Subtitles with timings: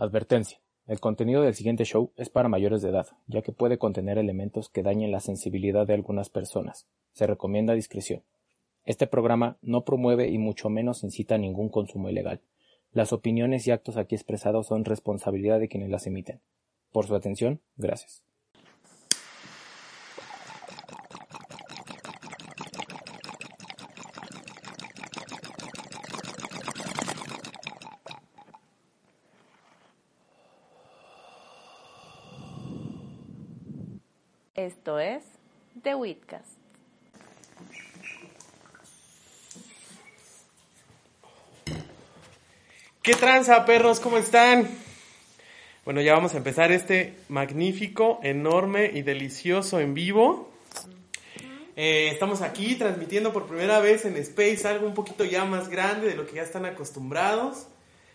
[0.00, 4.16] Advertencia: el contenido del siguiente show es para mayores de edad, ya que puede contener
[4.16, 6.86] elementos que dañen la sensibilidad de algunas personas.
[7.14, 8.22] Se recomienda discreción.
[8.84, 12.42] Este programa no promueve y mucho menos incita a ningún consumo ilegal.
[12.92, 16.42] Las opiniones y actos aquí expresados son responsabilidad de quienes las emiten.
[16.92, 18.27] Por su atención, gracias.
[34.96, 35.22] Es
[35.82, 36.56] The Witcast.
[43.02, 44.00] ¿Qué tranza, perros?
[44.00, 44.68] ¿Cómo están?
[45.84, 50.50] Bueno, ya vamos a empezar este magnífico, enorme y delicioso en vivo.
[51.76, 56.08] Eh, estamos aquí transmitiendo por primera vez en Space algo un poquito ya más grande
[56.08, 57.66] de lo que ya están acostumbrados.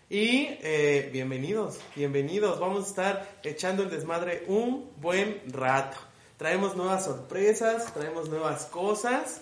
[0.10, 2.60] Y eh, bienvenidos, bienvenidos.
[2.60, 6.13] Vamos a estar echando el desmadre un buen rato.
[6.38, 9.42] Traemos nuevas sorpresas, traemos nuevas cosas.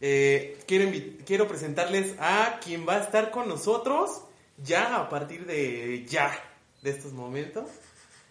[0.00, 0.90] Eh, quiero,
[1.26, 4.22] quiero presentarles a quien va a estar con nosotros
[4.62, 6.32] ya a partir de ya,
[6.82, 7.68] de estos momentos.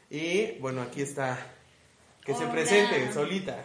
[0.09, 1.37] Y bueno, aquí está,
[2.25, 3.63] que se presente solita.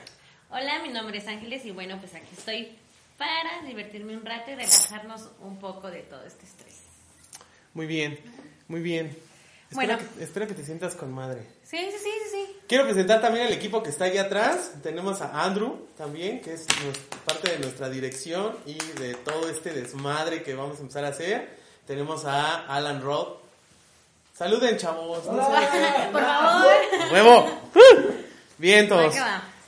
[0.50, 2.76] Hola, mi nombre es Ángeles y bueno, pues aquí estoy
[3.16, 6.82] para divertirme un rato y relajarnos un poco de todo este estrés.
[7.72, 8.18] Muy bien,
[8.68, 9.16] muy bien.
[9.74, 10.10] Espero, Bueno.
[10.16, 11.42] que, espero que te sientas con madre.
[11.64, 12.56] Sí, sí, sí, sí, sí.
[12.68, 14.70] Quiero presentar también al equipo que está ahí atrás.
[14.82, 16.66] Tenemos a Andrew también, que es
[17.24, 21.58] parte de nuestra dirección y de todo este desmadre que vamos a empezar a hacer.
[21.86, 23.38] Tenemos a Alan Roth.
[24.36, 25.26] Saluden, chavos.
[25.26, 25.66] No sé.
[26.12, 26.66] Por favor.
[27.12, 27.60] ¡Huevo!
[27.74, 28.10] ¡Uh!
[28.58, 29.14] Bien, todos.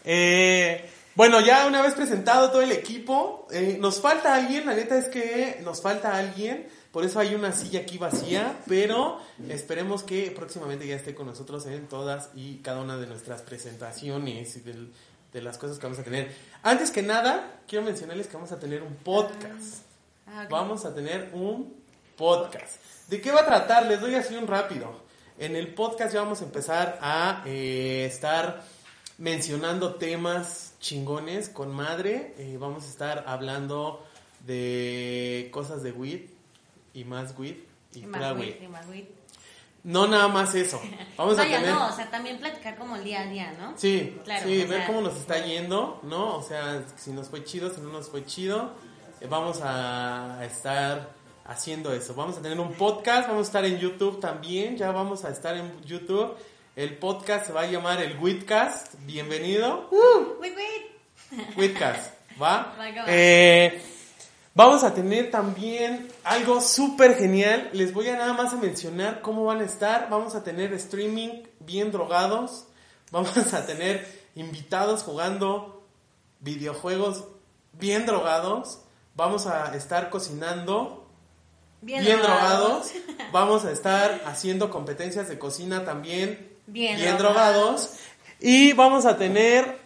[0.04, 4.96] Eh, bueno, ya una vez presentado todo el equipo, eh, nos falta alguien, la neta
[4.98, 10.30] es que nos falta alguien, por eso hay una silla aquí vacía, pero esperemos que
[10.30, 14.90] próximamente ya esté con nosotros en todas y cada una de nuestras presentaciones y del-
[15.30, 16.34] de las cosas que vamos a tener.
[16.62, 19.82] Antes que nada, quiero mencionarles que vamos a tener un podcast.
[20.26, 20.46] Ah.
[20.48, 21.74] Vamos a tener un
[22.16, 22.76] podcast.
[23.08, 23.84] ¿De qué va a tratar?
[23.84, 24.98] Les doy así un rápido.
[25.38, 28.64] En el podcast ya vamos a empezar a eh, estar
[29.18, 32.32] mencionando temas chingones con madre.
[32.38, 34.02] Eh, vamos a estar hablando
[34.46, 36.35] de cosas de weed
[36.96, 37.56] y más weed
[37.94, 38.62] y, Y más weed.
[38.62, 39.04] y más weed.
[39.84, 40.80] No nada más eso.
[41.16, 41.74] Vamos Vaya, a tener...
[41.74, 43.74] no, o sea, también platicar como el día a día, ¿no?
[43.78, 46.36] Sí, Claro, sí, ver sea- cómo nos está yendo, ¿no?
[46.36, 48.72] O sea, si nos fue chido, si no nos fue chido,
[49.20, 51.10] eh, vamos a estar
[51.44, 52.14] haciendo eso.
[52.14, 55.56] Vamos a tener un podcast, vamos a estar en YouTube también, ya vamos a estar
[55.56, 56.34] en YouTube.
[56.74, 58.94] El podcast se va a llamar el Witcast.
[59.06, 59.88] Bienvenido.
[60.40, 60.56] Wait.
[61.56, 62.12] Witcast,
[62.42, 62.74] ¿va?
[62.78, 63.04] Va.
[63.06, 63.80] Eh,
[64.56, 67.70] vamos a tener también algo súper genial.
[67.72, 70.08] Les voy a nada más a mencionar cómo van a estar.
[70.10, 72.64] Vamos a tener streaming bien drogados.
[73.12, 75.86] Vamos a tener invitados jugando
[76.40, 77.22] videojuegos
[77.72, 78.80] bien drogados.
[79.14, 81.06] Vamos a estar cocinando
[81.82, 82.92] Bien, bien, drogados.
[82.92, 83.30] drogados.
[83.32, 87.18] Vamos a estar haciendo competencias de cocina también Bien drogados.
[87.22, 87.90] drogados.
[88.40, 89.78] Y vamos a tener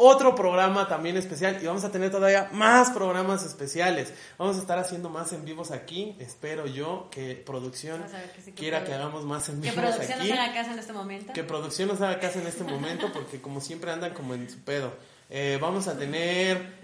[0.00, 4.12] otro programa también especial y vamos a tener todavía más programas especiales.
[4.38, 6.16] Vamos a estar haciendo más en vivos aquí.
[6.18, 8.02] Espero yo que producción
[8.34, 10.30] que sí, que quiera que hagamos más en Que vivos producción aquí.
[10.30, 11.32] nos haga caso en este momento.
[11.34, 14.58] Que producción nos haga caso en este momento porque como siempre andan como en su
[14.60, 14.92] pedo.
[15.28, 16.74] Eh, vamos a tener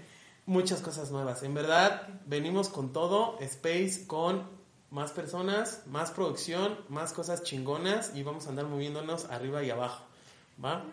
[0.45, 1.41] muchas cosas nuevas.
[1.43, 4.47] En verdad, venimos con todo, Space con
[4.91, 10.05] más personas, más producción, más cosas chingonas y vamos a andar moviéndonos arriba y abajo.
[10.63, 10.83] ¿Va?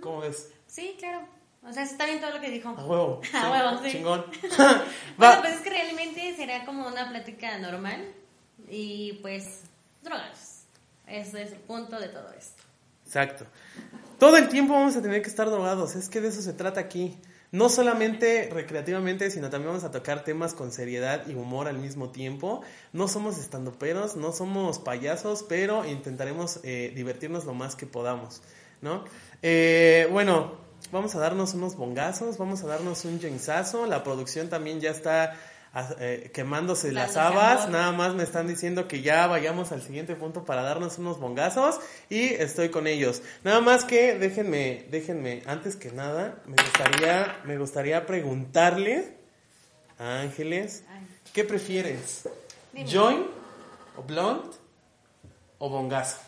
[0.00, 0.52] ¿Cómo ves?
[0.66, 1.26] Sí, claro.
[1.68, 2.68] O sea, está bien todo lo que dijo.
[2.68, 3.20] A huevo.
[3.32, 3.92] A huevo, sí.
[3.92, 4.24] Chingón.
[5.16, 8.12] Bueno, pues es que realmente será como una plática normal
[8.68, 9.62] y pues
[10.02, 10.62] drogados.
[11.06, 12.62] Ese es el punto de todo esto.
[13.04, 13.46] Exacto.
[14.18, 16.80] Todo el tiempo vamos a tener que estar drogados, es que de eso se trata
[16.80, 17.16] aquí.
[17.52, 22.10] No solamente recreativamente, sino también vamos a tocar temas con seriedad y humor al mismo
[22.10, 22.62] tiempo.
[22.92, 28.42] No somos estandoperos, no somos payasos, pero intentaremos eh, divertirnos lo más que podamos,
[28.82, 29.04] ¿no?
[29.42, 33.86] Eh, bueno, vamos a darnos unos bongazos, vamos a darnos un jensazo.
[33.86, 35.36] La producción también ya está
[35.72, 37.68] ah, eh, quemándose las habas.
[37.68, 41.80] Nada más me están diciendo que ya vayamos al siguiente punto para darnos unos bongazos
[42.08, 43.22] y estoy con ellos.
[43.44, 49.16] Nada más que déjenme, déjenme, antes que nada, me gustaría, me gustaría preguntarle
[49.98, 51.06] a Ángeles, Ay.
[51.32, 52.28] ¿qué prefieres?
[52.72, 52.90] Dime.
[52.90, 53.26] ¿Join
[53.96, 54.56] o blonde
[55.58, 56.18] o bongazo?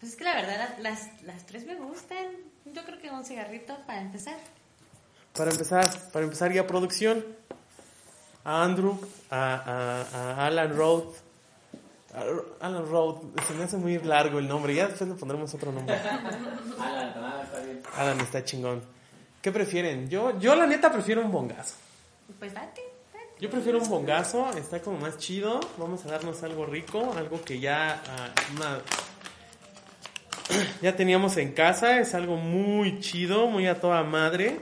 [0.00, 2.26] Pues es que la verdad las, las tres me gustan.
[2.72, 4.36] Yo creo que un cigarrito para empezar.
[5.34, 7.24] Para empezar, para empezar ya producción,
[8.44, 8.98] a Andrew,
[9.30, 11.16] a, a- a Alan Roth,
[12.60, 13.16] Alan Road,
[13.46, 15.94] se me hace muy largo el nombre, ya después le pondremos otro nombre.
[16.80, 17.82] Alan, Alan está bien.
[17.96, 18.82] Alan está chingón.
[19.42, 20.08] ¿Qué prefieren?
[20.08, 21.74] Yo, yo la neta prefiero un bongazo.
[22.38, 22.82] Pues date,
[23.12, 23.26] date.
[23.38, 25.60] Yo prefiero un bongazo, está como más chido.
[25.76, 28.02] Vamos a darnos algo rico, algo que ya
[28.56, 28.80] una-
[30.82, 32.00] ya teníamos en casa.
[32.00, 34.58] Es algo muy chido, muy a toda madre.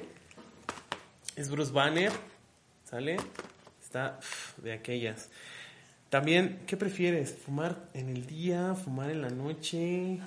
[1.36, 2.12] Es Bruce Banner,
[2.84, 3.16] ¿sale?
[3.82, 4.18] Está
[4.58, 5.30] de aquellas.
[6.10, 7.34] También, ¿qué prefieres?
[7.34, 8.74] ¿Fumar en el día?
[8.74, 10.20] ¿Fumar en la noche?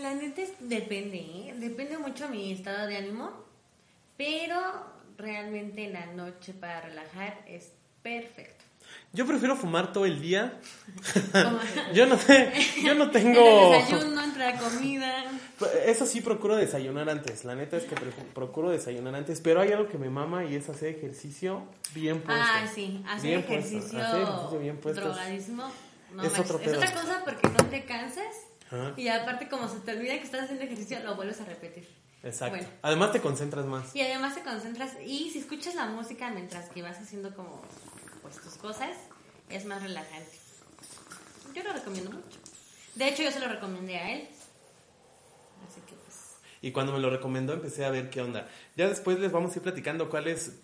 [0.00, 1.54] La neta depende, ¿eh?
[1.56, 3.32] depende mucho mi estado de ánimo,
[4.16, 4.56] pero
[5.18, 7.72] realmente en la noche para relajar es
[8.04, 8.55] perfecto.
[9.12, 10.60] Yo prefiero fumar todo el día.
[11.94, 12.52] Yo no sé,
[12.84, 13.40] yo no tengo...
[13.40, 15.24] En el desayuno, entre la comida.
[15.86, 17.44] Eso sí procuro desayunar antes.
[17.44, 17.94] La neta es que
[18.34, 19.40] procuro desayunar antes.
[19.40, 21.64] Pero hay algo que me mama y es hacer ejercicio
[21.94, 22.42] bien puesto.
[22.46, 25.64] Ah, sí, hacer Bien ejercicio, hacer ejercicio bien puesto es- drogadísimo.
[26.12, 28.34] No, es otro es otra cosa porque no te cansas
[28.70, 28.94] Ajá.
[28.96, 31.88] y aparte como se te olvida que estás haciendo ejercicio, lo vuelves a repetir.
[32.22, 32.56] Exacto.
[32.56, 32.68] Bueno.
[32.82, 33.94] Además te concentras más.
[33.94, 37.60] Y además te concentras y si escuchas la música mientras que vas haciendo como
[38.26, 38.96] pues tus cosas,
[39.48, 40.30] es más relajante.
[41.54, 42.38] Yo lo recomiendo mucho.
[42.94, 44.28] De hecho, yo se lo recomendé a él.
[45.66, 46.36] Así que pues...
[46.60, 48.48] Y cuando me lo recomendó empecé a ver qué onda.
[48.76, 50.58] Ya después les vamos a ir platicando cuáles,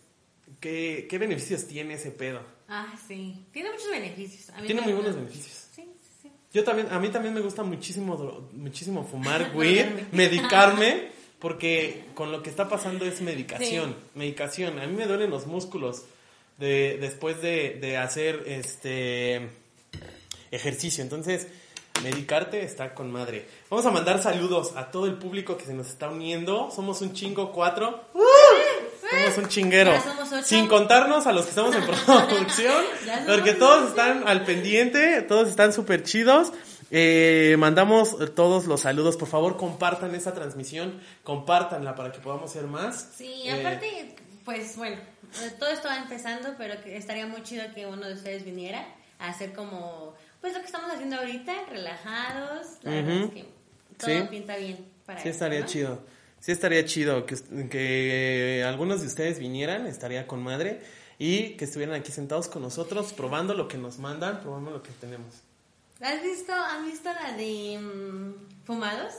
[0.61, 2.41] qué, qué beneficios tiene ese pedo.
[2.69, 3.47] Ah, sí.
[3.53, 4.51] Tiene muchos beneficios.
[4.51, 5.69] A mí Tiene muy buenos beneficios.
[5.75, 6.33] Sí, sí, sí.
[6.53, 12.43] Yo también, a mí también me gusta muchísimo, muchísimo fumar weed, medicarme, porque con lo
[12.43, 14.79] que está pasando es medicación, medicación.
[14.81, 16.05] A mí me duelen los músculos
[16.63, 19.51] de, después de, de hacer este
[20.51, 21.03] ejercicio.
[21.03, 21.49] Entonces,
[22.03, 23.47] medicarte está con madre.
[23.69, 26.71] Vamos a mandar saludos a todo el público que se nos está uniendo.
[26.75, 28.05] Somos un chingo cuatro.
[29.11, 29.93] Somos un chinguero.
[30.01, 30.47] Somos.
[30.47, 31.85] Sin contarnos a los que estamos en
[32.29, 32.85] producción.
[33.27, 36.53] Porque todos están al pendiente, todos están súper chidos.
[36.95, 39.17] Eh, mandamos todos los saludos.
[39.17, 41.01] Por favor, compartan esta transmisión.
[41.25, 43.09] Compártanla para que podamos ser más.
[43.17, 44.97] Sí, Eh, aparte, pues bueno,
[45.59, 48.87] todo esto va empezando, pero que estaría muy chido que uno de ustedes viniera
[49.19, 52.67] a hacer como, pues lo que estamos haciendo ahorita, relajados.
[52.83, 53.45] La verdad es que
[53.99, 54.27] todo Sí.
[54.31, 55.67] pinta bien para Sí, eso, estaría ¿no?
[55.67, 56.03] chido.
[56.41, 57.37] Sí, estaría chido que,
[57.71, 60.81] que algunos de ustedes vinieran, estaría con madre.
[61.19, 64.91] Y que estuvieran aquí sentados con nosotros, probando lo que nos mandan, probando lo que
[65.01, 65.37] tenemos.
[66.01, 69.13] ¿Has visto, ¿Han visto la de mm, Fumados?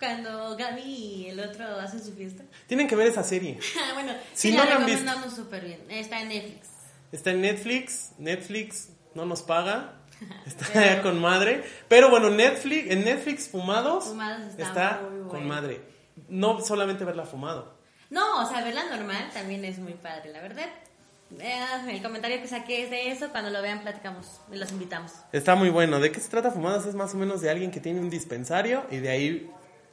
[0.00, 2.42] Cuando Gaby y el otro hacen su fiesta.
[2.66, 3.58] Tienen que ver esa serie.
[3.94, 5.00] bueno, Si sí, no la la han visto.
[5.02, 5.80] recomendamos súper bien.
[5.90, 6.68] Está en Netflix.
[7.12, 8.10] Está en Netflix.
[8.18, 9.96] Netflix no nos paga.
[10.46, 11.62] Está Pero- allá con madre.
[11.88, 15.80] Pero bueno, Netflix, en Netflix Fumados, Fumados está muy con madre.
[16.28, 17.74] No solamente verla fumado.
[18.10, 20.66] No, o sea, verla normal también es muy padre, la verdad.
[21.38, 23.30] Eh, el comentario que saqué es de eso.
[23.30, 25.12] Cuando lo vean, platicamos y los invitamos.
[25.32, 26.00] Está muy bueno.
[26.00, 26.86] ¿De qué se trata Fumados?
[26.86, 29.50] Es más o menos de alguien que tiene un dispensario y de ahí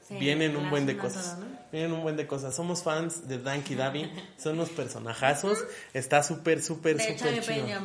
[0.07, 1.35] Sí, vienen un buen de cosas.
[1.35, 1.57] todo, ¿no?
[1.71, 2.55] Vienen un buen de cosas.
[2.55, 4.09] Somos fans de Danky Davi.
[4.37, 5.59] Son unos personajazos.
[5.93, 7.75] Está súper, súper, súper chido.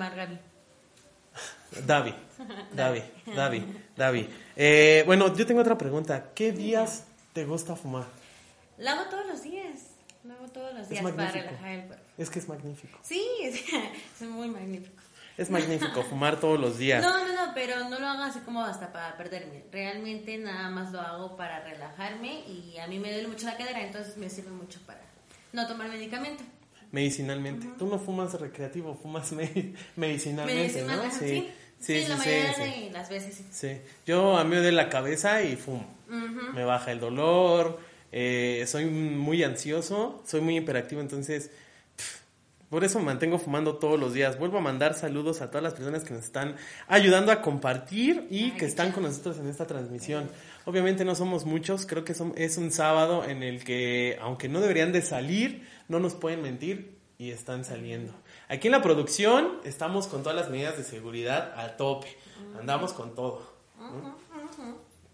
[1.87, 2.15] Davi,
[2.73, 3.03] Davi,
[3.35, 3.65] Davi,
[3.97, 4.29] Davi.
[4.57, 6.31] Eh, bueno, yo tengo otra pregunta.
[6.35, 8.05] ¿Qué días te gusta fumar?
[8.79, 9.81] Lo hago todos los días.
[10.25, 12.05] Lo hago todos los Es días para relajar el cuerpo.
[12.19, 12.99] Es que es magnífico.
[13.03, 13.61] Sí, es,
[14.21, 15.03] es muy magnífico.
[15.39, 17.03] Es magnífico fumar todos los días.
[17.03, 19.65] No, no, no, pero no lo hago así como hasta para perderme.
[19.73, 23.83] Realmente nada más lo hago para relajarme y a mí me duele mucho la cadera,
[23.85, 25.01] entonces me sirve mucho para
[25.53, 26.43] no tomar medicamento.
[26.91, 27.67] Medicinalmente.
[27.79, 31.03] Tú no fumas recreativo, fumas me- medicinalmente, Medicinal, ¿no?
[31.05, 31.49] ajá, Sí,
[31.81, 33.45] sí, la sí, mayoría sí, de las veces sí.
[33.51, 33.81] sí.
[34.07, 35.87] Yo a mí me duele la cabeza y fumo.
[36.53, 37.81] Me baja el dolor,
[38.13, 41.51] eh, soy muy ansioso, soy muy hiperactivo, entonces
[42.73, 44.39] por eso me mantengo fumando todos los días.
[44.39, 46.57] Vuelvo a mandar saludos a todas las personas que nos están
[46.89, 50.31] ayudando a compartir y que están con nosotros en esta transmisión.
[50.65, 54.61] Obviamente no somos muchos, creo que son- es un sábado en el que, aunque no
[54.61, 58.15] deberían de salir, no nos pueden mentir y están saliendo.
[58.49, 62.17] Aquí en la producción estamos con todas las medidas de seguridad a tope,
[62.59, 63.53] andamos con todo.
[63.79, 64.17] ¿no?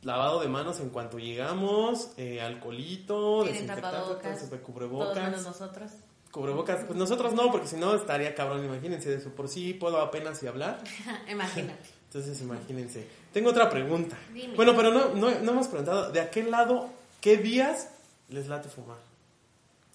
[0.02, 4.38] Lavado de manos en cuanto llegamos, eh, alcoholito, desinfectante, tapabocas.
[4.38, 5.16] todo, Todos cubrebocas.
[5.24, 5.90] menos nosotros.
[6.30, 10.00] Cubrebocas, pues nosotros no, porque si no estaría cabrón, imagínense, de eso por sí puedo
[10.00, 10.82] apenas y hablar.
[11.28, 11.88] Imagínate.
[12.06, 13.06] Entonces, imagínense.
[13.34, 14.16] Tengo otra pregunta.
[14.32, 14.54] Dime.
[14.54, 16.88] Bueno, pero no, no, no hemos preguntado, ¿de aquel lado
[17.20, 17.90] qué días
[18.30, 18.96] les late fumar?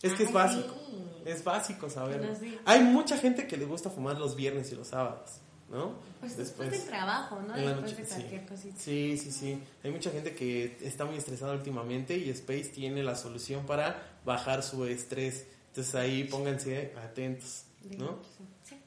[0.02, 0.76] Es que es Ay, básico.
[0.88, 1.04] sí.
[1.26, 2.36] Es básico saberlo.
[2.36, 2.60] Sí.
[2.66, 5.40] Hay mucha gente que le gusta fumar los viernes y los sábados,
[5.72, 5.94] ¿no?
[6.20, 7.56] Pues después del trabajo, ¿no?
[7.56, 8.76] en la Después noche, de cualquier cosita.
[8.78, 9.64] Sí, sí, sí.
[9.84, 14.62] Hay mucha gente que está muy estresada últimamente y Space tiene la solución para bajar
[14.62, 15.48] su estrés.
[15.74, 17.64] Entonces ahí pónganse atentos,
[17.98, 18.20] ¿no?
[18.64, 18.80] Sí.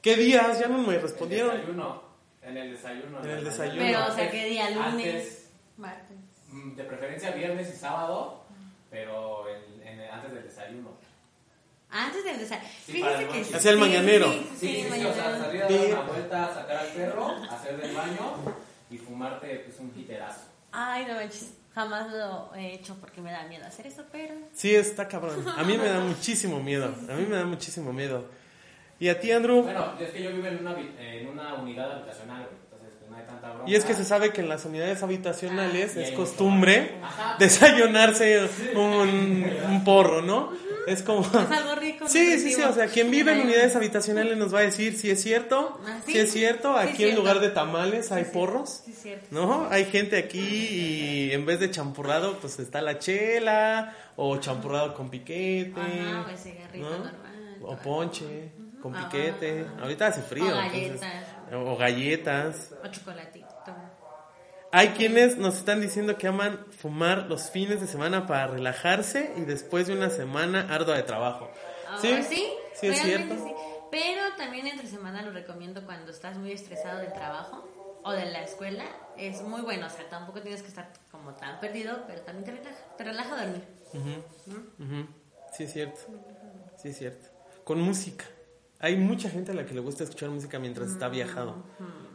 [0.00, 0.60] ¿Qué días?
[0.60, 1.56] Ya no me respondieron.
[1.56, 2.02] Desayuno.
[2.40, 3.24] En el desayuno.
[3.24, 3.78] En el desayuno.
[3.80, 4.70] Pero, o sea, ¿qué día?
[4.70, 4.84] ¿Lunes?
[4.86, 6.16] Antes, Martes.
[6.52, 8.44] mm, de preferencia viernes y sábado,
[8.92, 10.90] pero en- en- antes del desayuno.
[11.90, 12.68] Antes del desayuno.
[12.86, 13.54] Sí, el que lunch.
[13.54, 14.32] Hacía el mañanero.
[14.32, 15.10] Sí, sí, Sí, sí, sí, sí, mañanero.
[15.10, 15.86] o sea, salir a dar Sí.
[15.92, 18.36] una vuelta, sacar al perro, hacer del baño
[18.88, 20.42] y fumarte pues, un jiterazo.
[20.70, 21.54] Ay, no manches.
[21.74, 24.34] Jamás lo he hecho porque me da miedo hacer eso, pero.
[24.52, 25.44] Sí, está cabrón.
[25.56, 26.86] A mí me da muchísimo miedo.
[27.08, 28.24] A mí me da muchísimo miedo.
[28.98, 29.62] ¿Y a ti, Andrew?
[29.62, 33.22] Bueno, es que yo vivo en una, en una unidad habitacional, entonces pues, no hay
[33.24, 33.64] tanta broma.
[33.70, 36.96] Y es que se sabe que en las unidades habitacionales Ah, es costumbre
[37.38, 40.52] desayunarse un, un porro, ¿no?
[40.86, 41.20] Es como...
[41.26, 42.08] Es algo rico.
[42.08, 45.10] Sí, sí, sí, o sea, quien vive en unidades habitacionales nos va a decir si
[45.10, 46.18] es cierto, Ah, si sí.
[46.18, 47.16] es cierto, Sí, aquí en cierto.
[47.20, 49.26] lugar de tamales hay porros, Sí, cierto.
[49.30, 49.68] ¿no?
[49.70, 55.10] Hay gente aquí y en vez de champurrado, pues está la chela o champurrado con
[55.10, 56.98] piquete, Ajá, pues cigarrito ¿no?
[56.98, 57.58] normal.
[57.62, 59.08] O ponche con Ajá.
[59.10, 59.66] piquete.
[59.80, 60.46] Ahorita hace frío.
[60.46, 61.24] O entonces- galletas.
[61.52, 62.74] o galletas.
[62.82, 63.39] O chocolatito.
[64.72, 69.40] Hay quienes nos están diciendo que aman fumar los fines de semana para relajarse y
[69.40, 71.50] después de una semana ardua de trabajo.
[71.88, 72.14] Ah, ¿Sí?
[72.28, 73.34] sí, Sí, es cierto.
[73.34, 73.52] sí.
[73.90, 77.68] Pero también entre semana lo recomiendo cuando estás muy estresado del trabajo
[78.04, 78.84] o de la escuela.
[79.16, 82.52] Es muy bueno, o sea, tampoco tienes que estar como tan perdido, pero también te
[82.52, 82.76] relaja.
[82.96, 83.64] Te relaja dormir.
[83.92, 85.06] Ujú.
[85.52, 86.00] Sí, es cierto.
[86.80, 87.28] Sí, es cierto.
[87.64, 88.24] Con música.
[88.78, 91.64] Hay mucha gente a la que le gusta escuchar música mientras está viajado.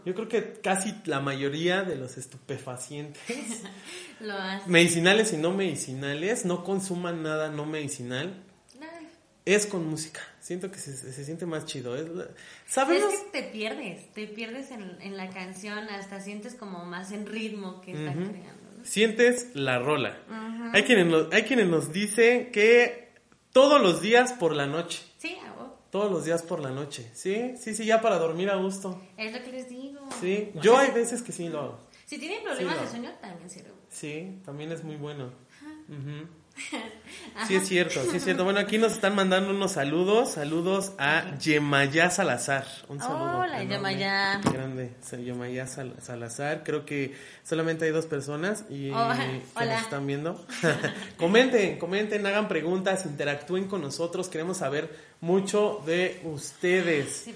[0.05, 3.21] Yo creo que casi la mayoría de los estupefacientes,
[4.19, 4.67] Lo haces.
[4.67, 8.43] medicinales y no medicinales, no consuman nada no medicinal.
[8.79, 9.07] Ay,
[9.45, 10.21] Es con música.
[10.39, 11.95] Siento que se, se siente más chido.
[11.95, 17.11] Es Es que te pierdes, te pierdes en, en la canción, hasta sientes como más
[17.11, 18.71] en ritmo que está creando.
[18.77, 18.85] ¿no?
[18.85, 20.17] Sientes la rola.
[20.71, 23.11] hay, quienes nos, hay quienes nos dicen que
[23.51, 25.01] todos los días por la noche.
[25.17, 25.71] Sí, a vos.
[25.89, 27.09] Todos los días por la noche.
[27.13, 29.01] Sí, sí, sí, ya para dormir a gusto.
[29.17, 29.94] es lo que les digo.
[30.21, 31.79] Sí, O yo sea, hay veces que sí lo hago.
[32.05, 33.71] Si tienen problemas Sí, de sueño, también sirve.
[33.89, 35.31] Sí, también es muy bueno.
[37.47, 38.45] Sí es cierto, sí es cierto.
[38.45, 40.31] Bueno, aquí nos están mandando unos saludos.
[40.31, 42.65] Saludos a Yemayá Salazar.
[42.87, 43.39] Un saludo.
[43.39, 44.39] Hola, Yemayá.
[44.39, 46.63] Grande, Yemayá Sal- Salazar.
[46.63, 49.09] Creo que solamente hay dos personas y Oh,
[49.59, 50.45] que nos están viendo.
[51.17, 54.29] comenten, comenten, hagan preguntas, interactúen con nosotros.
[54.29, 57.23] Queremos saber mucho de ustedes.
[57.25, 57.35] Sí,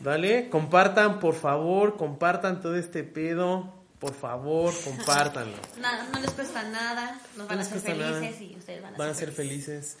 [0.00, 0.48] ¿Vale?
[0.50, 3.72] Compartan, por favor, compartan todo este pedo.
[3.98, 5.56] Por favor, compártanlo.
[5.80, 8.20] Nada, no les cuesta nada, nos van No a hacer nada.
[8.20, 9.96] felices y ustedes van a, Van a ser felices.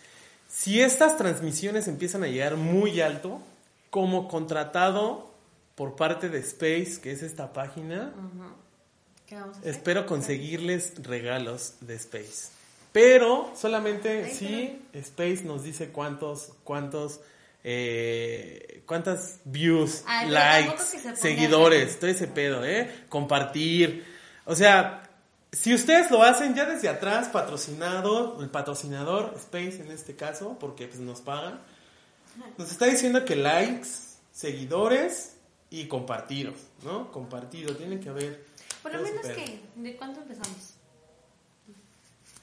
[0.48, 3.40] Si estas transmisiones empiezan a llegar muy alto,
[3.90, 5.30] como contratado
[5.76, 8.12] por parte de Space, que es esta página,
[9.26, 9.70] ¿Qué vamos a hacer?
[9.70, 12.50] espero conseguirles regalos de Space.
[12.92, 17.20] Pero solamente si Space nos dice cuántos, cuántos,
[17.68, 23.06] eh, cuántas views, Ay, pero likes, se seguidores, todo ese pedo, ¿eh?
[23.08, 24.06] Compartir.
[24.44, 25.02] O sea,
[25.50, 30.86] si ustedes lo hacen ya desde atrás, patrocinado, el patrocinador, Space en este caso, porque
[30.86, 31.60] pues nos pagan,
[32.56, 33.88] nos está diciendo que likes,
[34.32, 35.32] seguidores
[35.68, 37.10] y compartidos, ¿no?
[37.10, 38.46] Compartido, tiene que haber.
[38.80, 40.74] Por lo menos que, ¿de cuánto empezamos?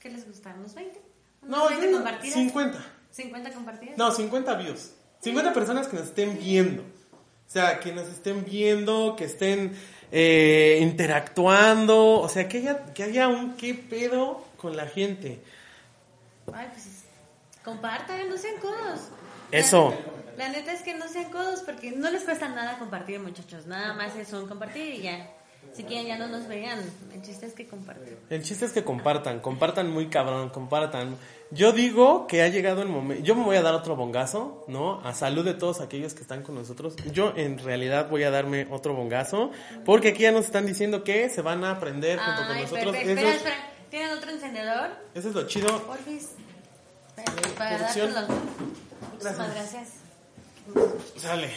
[0.00, 0.54] ¿Qué les gusta?
[0.58, 1.00] ¿Unos 20?
[1.42, 2.34] ¿Unos No, 20 yo- compartidas?
[2.34, 2.84] 50.
[3.16, 3.96] ¿50 compartidas?
[3.96, 4.90] No, 50 views.
[5.24, 6.82] 50 personas que nos estén viendo.
[6.82, 9.76] O sea, que nos estén viendo, que estén
[10.12, 12.20] eh, interactuando.
[12.20, 15.40] O sea, que haya, que haya un qué pedo con la gente.
[16.52, 17.04] Ay, pues es-
[17.64, 19.00] compartan, no sean codos.
[19.50, 19.94] Eso.
[20.36, 23.66] La, la neta es que no sean codos porque no les cuesta nada compartir, muchachos.
[23.66, 25.30] Nada más es un compartir y ya.
[25.72, 26.80] Si quieren, ya no nos vean.
[27.12, 28.16] El chiste es que compartan.
[28.30, 31.16] El chiste es que compartan, compartan muy cabrón, compartan.
[31.50, 35.00] Yo digo que ha llegado el momento, yo me voy a dar otro bongazo, ¿no?
[35.00, 36.96] A salud de todos aquellos que están con nosotros.
[37.12, 39.50] Yo en realidad voy a darme otro bongazo,
[39.84, 42.96] porque aquí ya nos están diciendo que se van a aprender junto con nosotros.
[42.96, 43.56] Espera, es, espera.
[43.90, 44.90] ¿Tienen otro encendedor?
[45.14, 45.82] eso es lo chido.
[45.86, 46.30] Porfis.
[47.56, 47.78] Para-.
[49.12, 49.88] Muchísimas gracias.
[51.16, 51.50] Sale.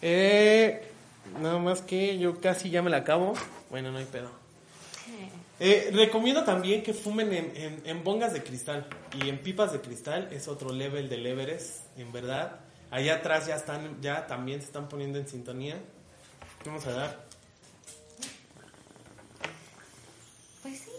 [0.00, 0.87] Eh,
[1.40, 3.34] nada más que yo casi ya me la acabo.
[3.70, 4.30] Bueno, no hay pedo.
[5.60, 8.86] Eh, recomiendo también que fumen en, en, en bongas de cristal
[9.20, 10.28] y en pipas de cristal.
[10.32, 12.60] Es otro level del Everest, en verdad.
[12.90, 15.78] Allá atrás ya están, ya también se están poniendo en sintonía.
[16.64, 17.24] Vamos a dar.
[20.62, 20.90] Pues sí.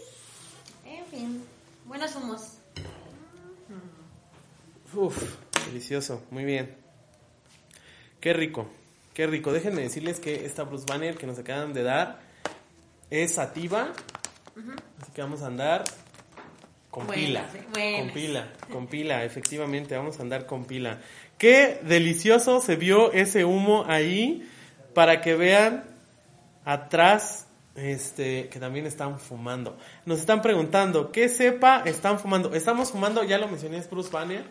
[0.84, 1.44] En fin.
[1.86, 2.58] Buenos humos.
[4.92, 5.16] Uf,
[5.66, 6.76] delicioso, muy bien.
[8.20, 8.68] Qué rico,
[9.14, 9.52] qué rico.
[9.52, 12.20] Déjenme decirles que esta Bruce Banner que nos acaban de dar
[13.10, 13.92] es sativa.
[15.00, 15.84] Así que vamos a andar
[16.90, 17.66] con Buenas, pila.
[17.72, 18.00] buenas.
[18.00, 21.00] Con pila, con pila, efectivamente, vamos a andar con pila.
[21.38, 24.48] Qué delicioso se vio ese humo ahí
[24.94, 25.84] para que vean
[26.64, 29.78] atrás este, que también están fumando.
[30.04, 32.52] Nos están preguntando, ¿qué cepa están fumando?
[32.54, 34.44] Estamos fumando, ya lo mencioné, es Bruce Banner.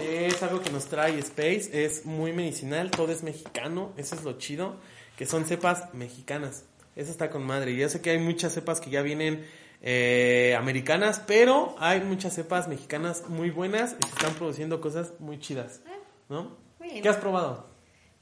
[0.00, 4.38] Es algo que nos trae Space, es muy medicinal, todo es mexicano, eso es lo
[4.38, 4.76] chido,
[5.16, 6.64] que son cepas mexicanas.
[6.96, 7.72] Eso está con madre.
[7.72, 9.46] Y yo sé que hay muchas cepas que ya vienen
[9.82, 15.38] eh, americanas, pero hay muchas cepas mexicanas muy buenas y se están produciendo cosas muy
[15.38, 15.80] chidas.
[16.28, 16.56] ¿No?
[16.78, 17.02] Muy bien.
[17.02, 17.68] ¿Qué has probado?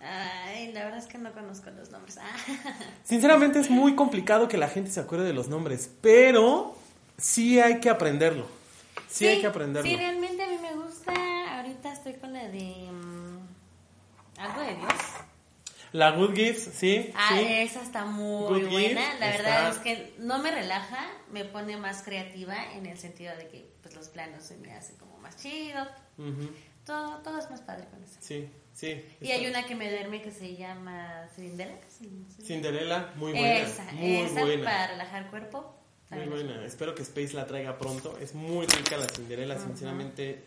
[0.00, 2.18] Ay, la verdad es que no conozco los nombres.
[2.18, 2.36] Ah.
[3.04, 6.74] Sinceramente es muy complicado que la gente se acuerde de los nombres, pero
[7.16, 8.46] sí hay que aprenderlo.
[9.08, 9.88] Sí, hay que aprenderlo.
[9.88, 11.12] Sí, realmente a mí me gusta.
[11.58, 12.90] Ahorita estoy con la de.
[12.92, 13.38] mm,
[14.38, 14.92] algo de Dios.
[15.92, 17.10] La Good Gifts, sí.
[17.14, 17.44] Ah, sí.
[17.48, 19.14] esa está muy Good buena.
[19.18, 23.36] La verdad está- es que no me relaja, me pone más creativa en el sentido
[23.36, 25.88] de que pues los planos se me hacen como más chidos.
[26.16, 26.50] Ujú,
[26.86, 28.14] Todo, todo es más padre con eso.
[28.20, 29.04] Sí, sí.
[29.20, 31.78] Y hay una que me duerme que se llama Cinderella.
[32.42, 33.58] Cinderella, muy buena.
[33.58, 34.64] esa, muy esa buena.
[34.64, 35.74] para relajar cuerpo.
[36.10, 36.64] Muy buena.
[36.64, 38.18] Espero que Space la traiga pronto.
[38.18, 40.44] Es muy rica la Cinderella, sinceramente.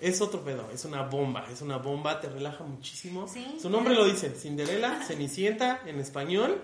[0.00, 3.28] Es otro pedo, es una bomba, es una bomba, te relaja muchísimo.
[3.28, 6.62] Sí, Su nombre lo dice, Cinderella, Cenicienta en español,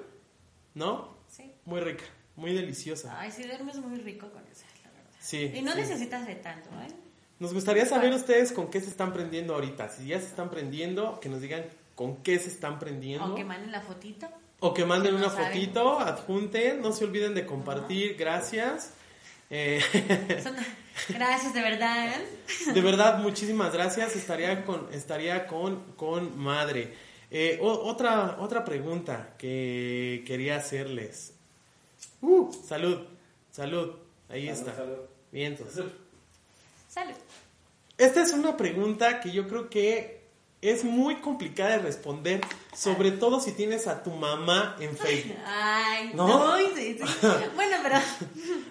[0.74, 1.16] ¿no?
[1.28, 1.52] Sí.
[1.66, 2.04] Muy rica,
[2.36, 3.18] muy deliciosa.
[3.20, 5.10] Ay, sí, duermes muy rico con esa, la verdad.
[5.20, 5.52] Sí.
[5.54, 5.78] Y no sí.
[5.78, 6.88] necesitas de tanto, ¿eh?
[7.38, 9.90] Nos gustaría saber ustedes con qué se están prendiendo ahorita.
[9.90, 11.64] Si ya se están prendiendo, que nos digan
[11.94, 13.32] con qué se están prendiendo.
[13.32, 14.26] O que manden la fotito.
[14.60, 15.48] O que manden no una saben.
[15.48, 18.94] fotito, adjunten, no se olviden de compartir, gracias.
[19.50, 19.80] Eh,
[20.42, 20.56] Son-
[21.10, 22.08] Gracias, de verdad.
[22.08, 22.26] ¿eh?
[22.72, 26.94] de verdad, muchísimas gracias, estaría con, estaría con, con madre.
[27.30, 31.32] Eh, o- otra, otra pregunta que quería hacerles.
[32.22, 33.06] Uh, salud,
[33.52, 33.94] salud,
[34.28, 34.74] ahí está.
[35.30, 35.68] Vientos.
[36.88, 37.12] Salud.
[37.98, 40.15] Esta es una pregunta que yo creo que
[40.70, 42.40] es muy complicada de responder,
[42.74, 45.36] sobre todo si tienes a tu mamá en Facebook.
[45.46, 46.26] Ay, ¿No?
[46.26, 46.56] no.
[46.74, 47.04] sí, sí.
[47.54, 47.98] Bueno, pero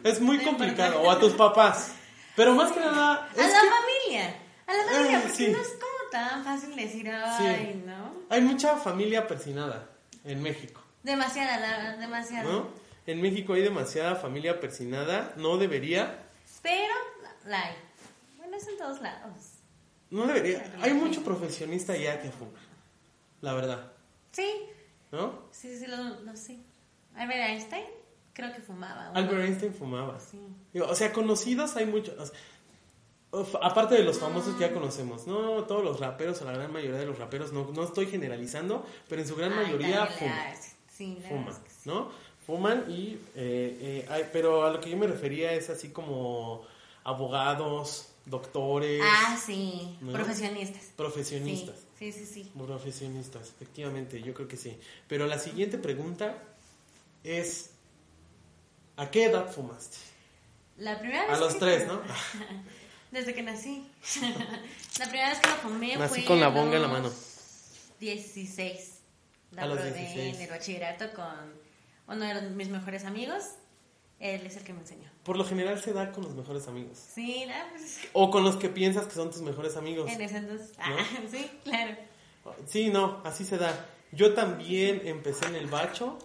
[0.04, 1.94] Es muy complicado, o a tus papás.
[2.36, 4.36] Pero más que nada, a la que familia.
[4.68, 5.48] A la familia, Ah, porque sí.
[5.52, 8.14] no es como tan fácil decir, ay, ¿no?
[8.30, 9.90] hay mucha familia persinada
[10.24, 12.44] en México, Demasiada, la, demasiada.
[12.52, 12.68] ¿no?
[13.06, 16.24] En México hay demasiada familia persinada, no debería,
[16.64, 16.94] Pero
[17.46, 17.76] la hay.
[18.38, 19.55] Bueno, es en todos lados.
[20.12, 20.74] No debería.
[20.82, 22.60] Hay mucho profesionista ya que fuma,
[23.42, 23.92] la verdad,
[24.32, 24.50] Sí,
[25.12, 25.44] ¿no?
[25.52, 26.58] sí, sí, lo, lo sé.
[27.16, 27.86] Albert Einstein,
[28.34, 29.12] creo que fumaba.
[29.12, 29.16] ¿o?
[29.16, 30.20] Albert Einstein fumaba.
[30.20, 30.40] Sí.
[30.74, 32.16] Digo, O sea, conocidos hay muchos.
[32.20, 32.36] o sea,
[33.32, 36.72] uf, aparte de los famosos que ya conocemos, no todos los raperos o la gran
[36.74, 40.54] mayoría de los raperos, no, no estoy generalizando, pero en su gran Ay, mayoría fuman.
[40.92, 41.60] Sí, fuman, sí.
[41.90, 42.10] ¿no?
[42.46, 46.62] Fuman y, eh, eh, pero a lo que yo me refería es así como
[47.04, 50.12] abogados, doctores, Ah, sí, ¿No?
[50.14, 50.84] profesionistas.
[50.96, 51.76] profesionistas.
[52.00, 52.44] Sí, sí, sí.
[52.44, 52.52] sí.
[52.58, 54.78] Profesionistas, efectivamente, yo creo que sí.
[55.08, 56.38] Pero la siguiente pregunta
[57.24, 57.72] es,
[58.98, 59.98] ¿a qué edad fumaste?
[60.78, 62.02] La primera vez A los que tres, ¿no?
[63.12, 63.88] Desde que nací.
[65.00, 67.14] la primera vez que lo fumé Nací fue con la bonga en la los mano.
[68.00, 68.92] 16.
[69.52, 70.36] La A los probé 16.
[70.36, 71.54] en el bachillerato con
[72.08, 73.44] uno de mis mejores amigos.
[74.20, 75.10] Él es el que me enseñó.
[75.24, 76.98] Por lo general se da con los mejores amigos.
[77.14, 77.54] Sí, ¿no?
[77.72, 80.10] Pues, O con los que piensas que son tus mejores amigos.
[80.12, 80.72] en ese entonces.
[80.78, 80.96] Ah,
[81.32, 81.96] sí, claro.
[82.68, 83.88] Sí, no, así se da.
[84.12, 86.18] Yo también empecé en el bacho.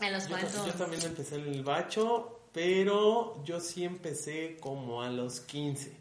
[0.00, 0.66] A los cuantos.
[0.66, 5.92] yo también empecé en el bacho, pero yo sí empecé como a los 15.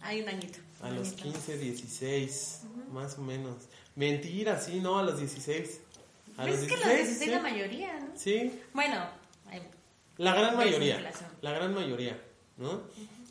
[0.00, 0.58] Hay un añito.
[0.80, 1.22] A un los añito.
[1.24, 2.60] 15, 16,
[2.92, 3.56] más o menos.
[3.96, 5.80] Mentira, sí, no, a los 16.
[6.36, 7.26] A Pues los es que los 16 sí.
[7.30, 8.06] la mayoría, ¿no?
[8.16, 9.04] Sí, Bueno,
[10.18, 11.10] la gran mayoría.
[11.40, 12.20] La gran mayoría,
[12.56, 12.82] ¿no?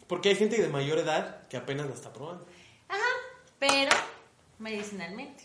[0.08, 2.46] Porque hay gente de mayor edad que apenas la está probando.
[2.88, 3.04] ajá,
[3.60, 3.96] pero
[4.60, 5.44] medicinalmente.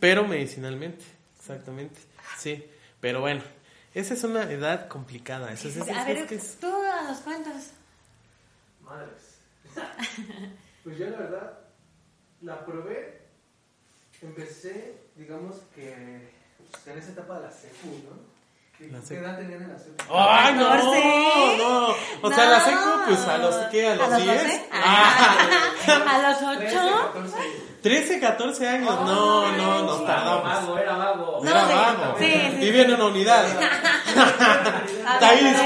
[0.00, 1.04] Pero medicinalmente,
[1.38, 2.00] exactamente.
[2.38, 2.64] Sí,
[3.00, 3.42] pero bueno,
[3.94, 5.52] esa es una edad complicada.
[5.52, 7.70] Eso es, es- a es- ver, es que es- tú a los cuantos.
[8.82, 9.38] Madres.
[10.84, 11.58] pues yo la verdad
[12.42, 13.22] la probé,
[14.22, 16.28] empecé, digamos que
[16.70, 18.33] pues, en esa etapa de la secu, ¿no?
[18.78, 19.22] ¿Qué, La qué secu.
[19.24, 19.94] edad tenían en la secu?
[20.12, 20.68] ¡Ay, no!
[20.68, 21.58] 14.
[21.58, 21.88] no!
[22.22, 22.64] O sea, la No.
[22.64, 23.88] seco, pues a los, ¿qué?
[23.88, 24.42] ¿A los 10?
[24.42, 24.68] 12?
[24.72, 25.36] Ah,
[26.08, 27.10] ¿A los 13, 8?
[27.14, 27.36] 14.
[27.82, 28.90] 13, 14 años.
[29.04, 30.42] No, no, nos Era tardamos.
[30.44, 31.40] vago, era vago.
[31.44, 32.14] No, Era sí, vago.
[32.18, 33.44] sí, sí, Vive en una unidad.
[35.06, 35.56] A Ahí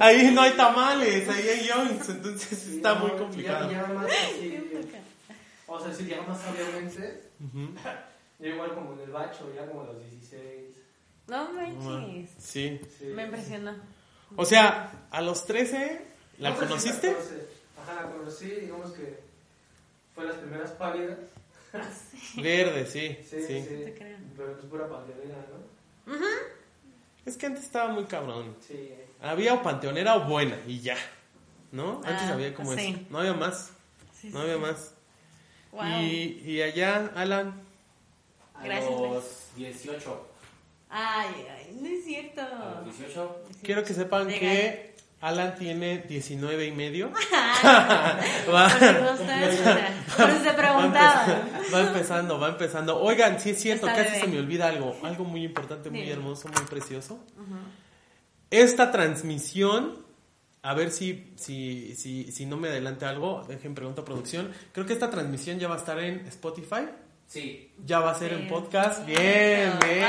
[0.00, 3.70] Ahí no hay tamales, ahí hay yoinks, entonces está muy Ya- complicado.
[3.70, 4.64] Ya, más así,
[5.66, 7.72] o sea, sí, ya más sabiamente, Ujú.
[8.38, 10.76] yo igual como en el bacho, ya como a los 16.
[11.28, 12.30] No manches.
[12.38, 12.80] Sí.
[12.98, 13.04] Sí.
[13.06, 13.74] Me impresionó.
[14.36, 16.02] O sea, a los 13,
[16.38, 17.12] ¿la No conociste?
[17.12, 17.48] 14.
[17.82, 19.20] Ajá, la conocí, digamos que
[20.14, 21.18] fue las primeras pálidas.
[22.36, 23.62] Verde, sí, Sí, sí.
[23.62, 23.84] sí.
[23.84, 24.16] Te creo.
[24.36, 25.36] Pero pues pura paliadera,
[26.06, 26.16] ¿no?
[27.26, 28.56] Es que antes estaba muy cabrón.
[28.66, 28.90] Sí.
[29.20, 30.96] Había o panteonera o buena y ya.
[31.72, 31.96] ¿No?
[32.04, 32.80] Antes Ah, había como sí.
[32.90, 33.00] eso.
[33.10, 33.70] No había más.
[34.18, 34.92] Sí, No sí, había más.
[35.72, 35.84] Wow.
[36.00, 37.60] Y, y allá, Alan.
[38.54, 39.24] A Gracias, los
[39.56, 40.27] 18.
[40.90, 42.40] Ay, ay, no es cierto.
[42.42, 43.42] A los 18.
[43.62, 47.10] Quiero que sepan que Alan tiene 19 y medio.
[48.46, 53.00] Por Va, por si se empezando, va empezando, va empezando.
[53.00, 54.24] Oigan, sí es cierto, Está casi bebé.
[54.24, 54.96] se me olvida algo.
[55.02, 56.12] Algo muy importante, muy Dime.
[56.12, 57.18] hermoso, muy precioso.
[58.50, 59.98] Esta transmisión,
[60.62, 64.52] a ver si, si, si, si no me adelante algo, dejen pregunta a producción.
[64.72, 66.86] Creo que esta transmisión ya va a estar en Spotify.
[67.28, 67.70] Sí.
[67.84, 68.36] Ya va a ser Sí.
[68.40, 69.04] en podcast.
[69.04, 70.08] Bien, bien.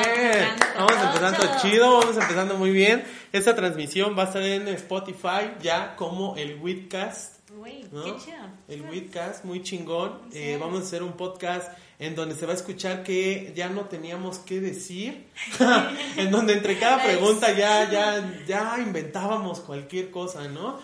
[0.76, 3.04] Vamos Vamos empezando chido, vamos empezando muy bien.
[3.34, 7.40] Esta transmisión va a estar en Spotify ya como el Widcast.
[7.52, 8.04] Uy, ¿no?
[8.04, 8.38] qué chido.
[8.70, 10.22] El Widcast, muy chingón.
[10.32, 10.38] Sí.
[10.40, 13.82] Eh, vamos a hacer un podcast en donde se va a escuchar que ya no
[13.86, 15.28] teníamos que decir.
[16.16, 20.80] en donde entre cada pregunta ya, ya, ya inventábamos cualquier cosa, ¿no?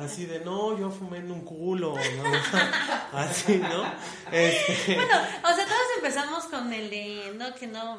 [0.00, 3.18] Así de, no, yo fumé en un culo, ¿no?
[3.18, 3.84] Así, ¿no?
[4.32, 7.98] Este, Bueno, o sea, todos empezamos con el de, no, que no,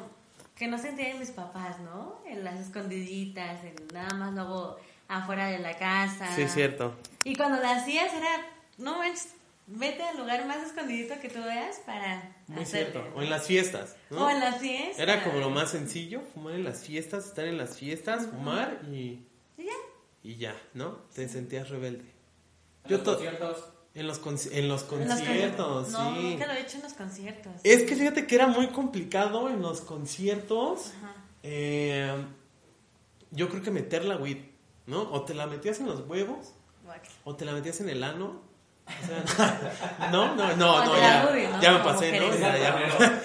[0.56, 2.20] que no se enteren mis papás, ¿no?
[2.26, 4.76] En las escondiditas, en nada más luego
[5.08, 6.34] afuera de la casa.
[6.34, 6.96] sí, es cierto.
[7.24, 8.46] Y cuando la hacías era,
[8.78, 9.28] no manches,
[9.66, 13.10] vete al lugar más escondidito que tú veas para Muy hacerlo, cierto.
[13.10, 13.16] ¿no?
[13.16, 14.26] O en las fiestas, ¿no?
[14.26, 14.98] O en las fiestas.
[14.98, 19.26] Era como lo más sencillo, fumar en las fiestas, estar en las fiestas, fumar y,
[20.22, 20.54] Y ya.
[20.74, 20.98] ¿no?
[21.14, 22.04] Te sentías rebelde.
[22.88, 23.64] Yo to- conciertos.
[23.94, 26.20] en los conci- en los En los conciertos, No, sí.
[26.22, 27.52] nunca lo he hecho en los conciertos.
[27.64, 30.92] Es que fíjate que era muy complicado en los conciertos.
[31.02, 31.14] Ajá.
[31.44, 32.24] eh,
[33.32, 34.38] yo creo que meter la weed,
[34.86, 35.02] ¿no?
[35.10, 36.52] O te la metías en los huevos,
[37.24, 38.42] o te la metías en el ano.
[38.86, 41.60] O sea, no, no, no, no, te ya, ¿no?
[41.62, 42.34] ya me pasé, ¿no?
[42.36, 43.22] Ya, ya.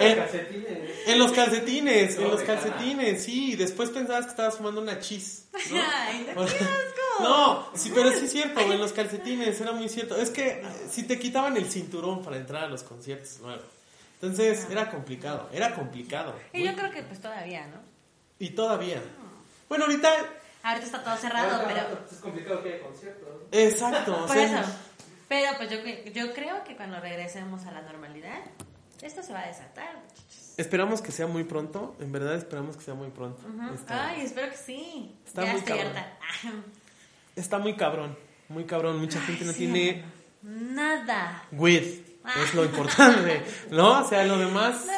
[1.12, 3.56] En- los calcetines, en los calcetines, sí.
[3.56, 5.46] Después pensabas que estabas fumando una chis.
[5.70, 5.80] ¿no?
[5.96, 7.22] Ay, no, qué asco.
[7.22, 10.16] No, sí, pero sí es cierto, en los calcetines era muy cierto.
[10.16, 13.62] Es que si te quitaban el cinturón para entrar a los conciertos, bueno.
[14.22, 16.34] Entonces era complicado, era complicado.
[16.52, 17.78] Y yo creo que pues todavía, ¿no?
[18.38, 19.02] Y todavía.
[19.68, 20.10] Bueno, ahorita,
[20.62, 22.04] Ahorita está todo cerrado, Ahorita, pero...
[22.10, 23.28] Es complicado que haya conciertos.
[23.28, 23.58] ¿no?
[23.58, 24.14] exacto.
[24.14, 24.70] o Por sea, eso.
[25.28, 25.78] Pero pues yo,
[26.12, 28.40] yo creo que cuando regresemos a la normalidad,
[29.02, 29.94] esto se va a desatar.
[29.96, 30.54] muchachos.
[30.56, 33.40] Esperamos que sea muy pronto, en verdad esperamos que sea muy pronto.
[33.48, 33.74] Ujú.
[33.74, 35.16] Está, Ay, espero que sí.
[35.26, 35.96] está ya muy estoy cabrón.
[35.96, 36.18] harta.
[37.36, 38.98] está muy cabrón, muy cabrón.
[39.00, 40.04] Mucha gente no Sí, tiene
[40.42, 41.44] Nada.
[41.52, 42.34] weed, Ah.
[42.44, 44.00] es lo importante, ¿no?
[44.04, 44.86] O sea, lo demás...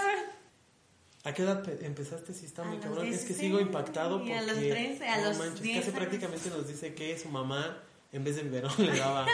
[1.24, 2.34] ¿A qué edad pe- empezaste?
[2.34, 3.06] Sí, está muy cabrón.
[3.06, 4.34] Es que 16, sigo impactado porque...
[4.34, 5.98] a los 13, a no los manches, 10 casi años.
[6.00, 7.78] prácticamente nos dice que su mamá,
[8.12, 9.26] en vez de biberón, le daba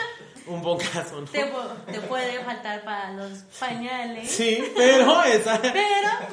[0.47, 1.27] un bocazo, ¿no?
[1.27, 1.51] Te,
[1.91, 4.29] te puede faltar para los pañales.
[4.31, 5.61] Sí, pero esa...
[5.61, 5.79] Pero,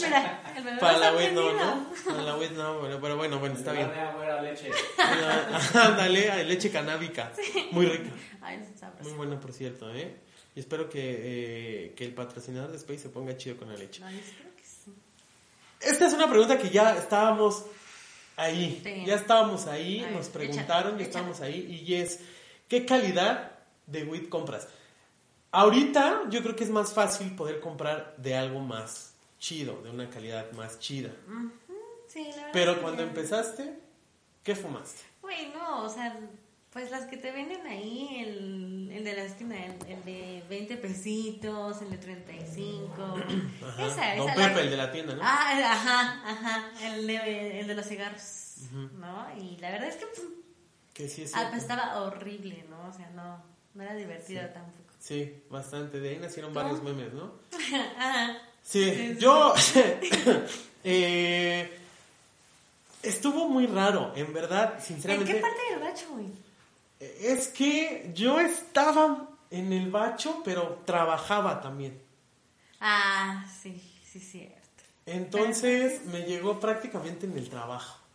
[0.03, 1.53] mira, el bebé Para la web no.
[1.53, 1.87] ¿no?
[2.05, 3.91] Para la web no, bueno, pero bueno, bueno, está bien.
[3.91, 4.71] Era leche.
[5.75, 7.33] Ándale, leche canábica.
[7.73, 8.11] Muy rica.
[8.41, 9.03] Ay, no sabes.
[9.03, 10.15] Muy buena, por cierto, ¿eh?
[10.55, 14.01] Y espero que, eh, que el patrocinador de Space se ponga chido con la leche.
[14.01, 14.95] No, yo espero que sí.
[15.81, 17.67] Esta es una pregunta que ya estábamos
[18.37, 18.81] ahí.
[18.83, 19.05] Sí.
[19.05, 21.05] Ya estábamos ahí, nos échale, preguntaron, ya échale.
[21.05, 21.85] estábamos ahí.
[21.87, 22.21] Y es,
[22.69, 23.53] ¿qué calidad
[23.87, 24.69] de weed compras?
[25.53, 30.11] Ahorita yo creo que es más fácil poder comprar de algo más chido, de una
[30.11, 31.11] calidad más chida.
[32.09, 32.53] Sí, la.
[32.53, 33.79] Pero cuando empezaste,
[34.43, 35.03] ¿qué fumaste?
[35.23, 36.19] Güey, no, o sea,
[36.73, 40.77] pues las que te venden ahí, el, el de la esquina, el, el de 20
[40.77, 43.03] pesitos, el de 35.
[43.67, 43.87] Ajá.
[43.87, 44.39] Esa, Don esa.
[44.41, 45.21] la- Pepe, el de la tienda, ¿no?
[45.25, 49.27] Ah, ajá, ajá, el de, el de los cigarros, ¿no?
[49.41, 50.23] Y la verdad es que pues,
[50.97, 52.89] que sí es ah, pues, estaba horrible, ¿no?
[52.89, 53.43] O sea, no,
[53.75, 54.95] no era divertido tampoco.
[54.99, 56.01] Sí, bastante.
[56.01, 57.35] De ahí nacieron varios memes, ¿no?
[57.99, 58.39] Ajá.
[58.63, 59.55] Sí, yo...
[60.85, 61.79] eh,
[63.03, 65.35] estuvo muy raro, en verdad, ¿En sinceramente.
[65.35, 66.27] qué parte del bacho, güey?
[66.99, 72.01] Es que yo estaba en el bacho, pero trabajaba también.
[72.81, 74.57] Ah, sí, sí, cierto.
[75.05, 78.06] Entonces me llegó prácticamente en el trabajo.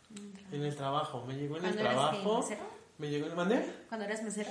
[0.52, 2.42] En el trabajo, me llegó en el ¿Cuándo eras qué, trabajo.
[2.42, 2.62] mesero?
[2.98, 3.66] Me llegó en el mandé.
[3.88, 4.50] ¿Cuando eras mesero?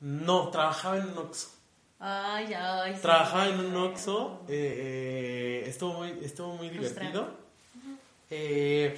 [0.00, 1.50] No, trabajaba en un Oxxo.
[1.98, 2.94] Ay, ay.
[2.94, 3.02] sí.
[3.02, 7.28] Trabajaba en un Oxxo, eh, eh, estuvo muy, estuvo muy divertido.
[8.30, 8.96] Eh,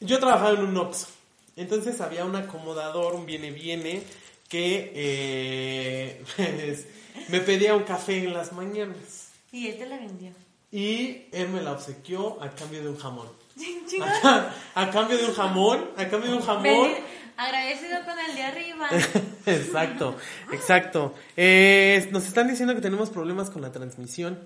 [0.00, 1.08] yo trabajaba en un Oxxo,
[1.54, 4.02] entonces había un acomodador, un viene-viene,
[4.48, 6.86] que eh, pues,
[7.28, 9.30] me pedía un café en las mañanas.
[9.52, 10.32] Y él te la vendió.
[10.72, 13.28] Y él me la obsequió a cambio de un jamón.
[14.74, 16.90] A cambio de un jamón, a cambio de un jamón.
[17.38, 18.88] Agradecido con el de arriba.
[19.46, 20.16] Exacto,
[20.52, 21.14] exacto.
[21.36, 24.38] Eh, nos están diciendo que tenemos problemas con la transmisión.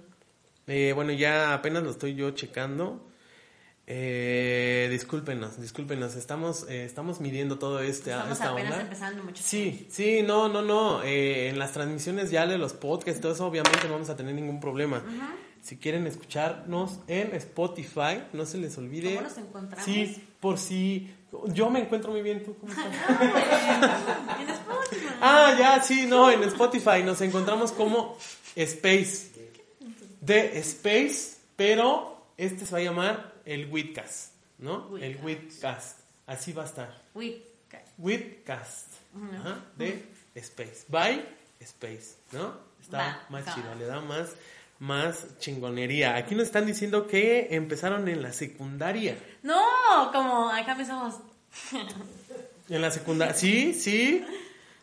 [0.66, 3.06] Eh, bueno, ya apenas lo estoy yo checando.
[3.86, 8.82] Eh, discúlpenos, discúlpenos, estamos, eh, estamos midiendo todo este, Estamos esta apenas onda.
[8.82, 9.42] empezando mucho.
[9.44, 11.02] Sí, sí, no, no, no.
[11.02, 14.34] eh, en las transmisiones ya de los podcasts, todo eso, obviamente no vamos a tener
[14.34, 15.02] ningún problema.
[15.62, 19.14] Si quieren escucharnos en Spotify, no se les olvide.
[19.16, 19.84] ¿Cómo nos encontramos?
[19.84, 21.14] Sí, por si.
[21.48, 22.86] Yo me encuentro muy bien, ¿tú cómo estás?
[24.40, 25.06] En Spotify.
[25.20, 28.16] Ah, ya, sí, no, en Spotify nos encontramos como
[28.56, 29.30] Space.
[30.20, 34.96] De Space, pero este se va a llamar el Witcast, ¿no?
[34.98, 36.00] El Witcast.
[36.26, 37.02] Así va a estar.
[37.68, 38.88] Ca- Witcast.
[39.40, 40.84] Ajá, de Space.
[40.88, 41.24] By
[41.60, 42.54] Space, ¿no?
[42.80, 43.54] Está Va, más va.
[43.54, 44.30] chido, le da más,
[44.80, 46.16] más chingonería.
[46.16, 49.16] Aquí nos están diciendo que empezaron en la secundaria.
[49.42, 49.62] No,
[50.12, 51.14] como acá empezamos.
[52.68, 53.34] En la secundaria.
[53.34, 54.24] Sí, sí.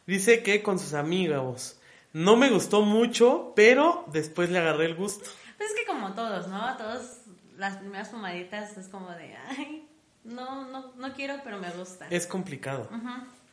[0.05, 1.79] Dice que con sus amigos.
[2.12, 5.23] No me gustó mucho, pero después le agarré el gusto.
[5.55, 6.75] Pues es que como todos, ¿no?
[6.75, 7.19] Todos
[7.55, 9.88] las primeras fumaditas es como de, ay,
[10.25, 12.07] no, no, no quiero, pero me gusta.
[12.10, 12.89] Es complicado.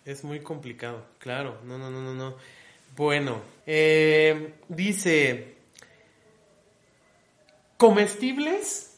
[0.05, 1.61] Es muy complicado, claro.
[1.65, 2.35] No, no, no, no, no.
[2.97, 5.54] Bueno, eh, dice
[7.89, 8.93] comestibles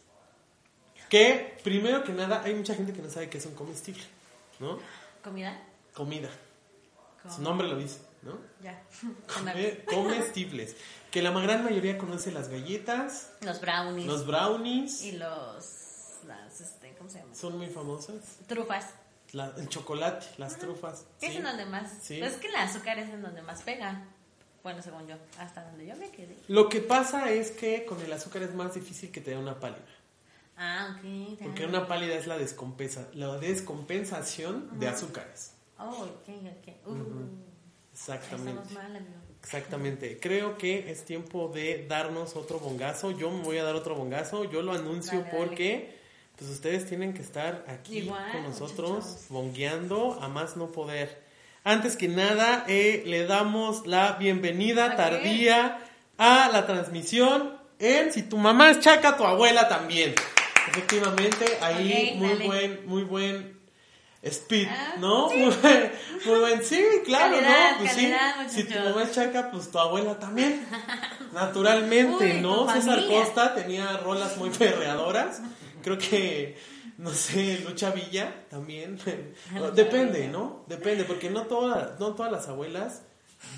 [1.09, 4.03] que primero que nada hay mucha gente que no sabe qué es un comestible,
[4.61, 4.79] ¿no?
[5.25, 5.61] ¿Comida?
[5.92, 6.29] Comida.
[7.35, 8.38] Su nombre lo dice, ¿no?
[8.62, 8.81] Ya.
[9.87, 10.77] Comestibles.
[11.11, 14.07] Que la gran mayoría conoce las galletas, Los brownies.
[14.07, 15.66] los brownies, Y los,
[16.29, 17.35] las, este, ¿cómo se llama?
[17.35, 18.14] son muy famosas.
[18.46, 18.87] Trufas.
[19.33, 21.05] La- el chocolate, las trufas.
[21.20, 21.38] Es sí.
[21.38, 22.18] en donde más, Sí.
[22.20, 24.05] pues es que el azúcar es en donde más pega.
[24.66, 26.37] Bueno, según yo, hasta donde yo me quedé.
[26.48, 29.61] Lo que pasa es que con el azúcar es más difícil que te dé una
[29.61, 29.87] pálida.
[30.57, 31.38] Ah, ok.
[31.40, 35.52] Porque una pálida es la, descompensa, la descompensación de azúcares.
[35.79, 36.74] Oh, ok, ok.
[36.85, 36.96] Uh,
[37.92, 38.74] Exactamente.
[38.74, 39.14] Mal, amigo.
[39.40, 40.18] Exactamente.
[40.18, 43.12] Creo que es tiempo de darnos otro bongazo.
[43.12, 44.42] Yo me voy a dar otro bongazo.
[44.50, 45.46] Yo lo anuncio Dale, dale.
[45.46, 45.96] porque
[46.37, 49.26] pues ustedes tienen que estar aquí Igual, con nosotros muchachos.
[49.29, 51.24] bongueando a más no poder.
[51.66, 55.79] Antes que nada, eh, le damos la bienvenida tardía
[56.16, 60.14] a la transmisión en Si tu mamá es chaca, tu abuela también.
[60.68, 62.46] Efectivamente, ahí muy dale.
[62.46, 63.59] buen, muy buen
[64.22, 65.29] speed, Ah, ¿no?
[65.37, 65.92] Muy, buen,
[66.24, 67.79] muy buen, sí, claro, Calidad, ¿no?
[67.79, 68.14] Pues sí,
[68.48, 70.64] si tu mamá es chaca, pues tu abuela también.
[71.33, 72.72] Naturalmente, Uy, ¿no?
[72.72, 73.05] César.
[73.09, 75.42] Costa tenía rolas muy perreadoras.
[75.83, 76.57] Creo que,
[76.98, 78.98] no sé, Lucha Villa también.
[79.74, 80.64] Depende, ¿no?
[80.66, 83.02] Depende, porque no todas, no todas las abuelas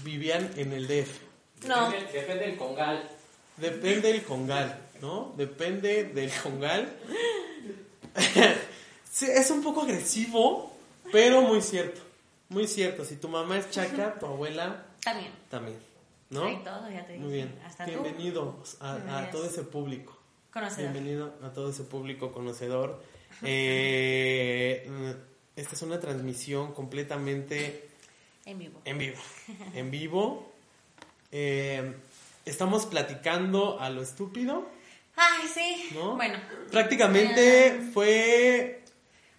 [0.05, 1.21] vivían en el DF.
[1.67, 1.91] No.
[1.91, 3.11] Depende, depende del congal.
[3.57, 5.35] Depende del congal, ¿no?
[5.37, 6.93] Depende del congal.
[9.11, 10.73] Sí, es un poco agresivo,
[11.11, 12.01] pero muy cierto.
[12.51, 13.05] Muy cierto.
[13.05, 15.33] Si tu mamá es chaca, tu abuela También.
[15.51, 15.79] también,
[16.31, 16.45] ¿no?
[16.45, 17.25] Hay todo, ya te dije.
[17.25, 17.59] Muy bien.
[17.67, 18.05] Hasta tú.
[18.81, 20.17] A, a todo ese público.
[20.53, 20.93] Conocedor.
[20.93, 23.03] Bienvenido a todo ese público conocedor.
[23.43, 24.87] Eh,
[25.57, 27.89] esta es una transmisión completamente
[28.45, 28.81] En vivo.
[28.85, 29.17] en vivo.
[29.75, 30.53] En vivo.
[31.33, 31.95] Eh,
[32.45, 34.69] estamos platicando a lo estúpido,
[35.17, 35.89] Ay, sí.
[35.95, 36.15] ¿no?
[36.17, 36.39] Bueno.
[36.71, 38.78] Prácticamente fue.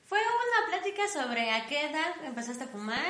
[0.09, 3.05] Fue una plática sobre a qué edad empezaste a fumar.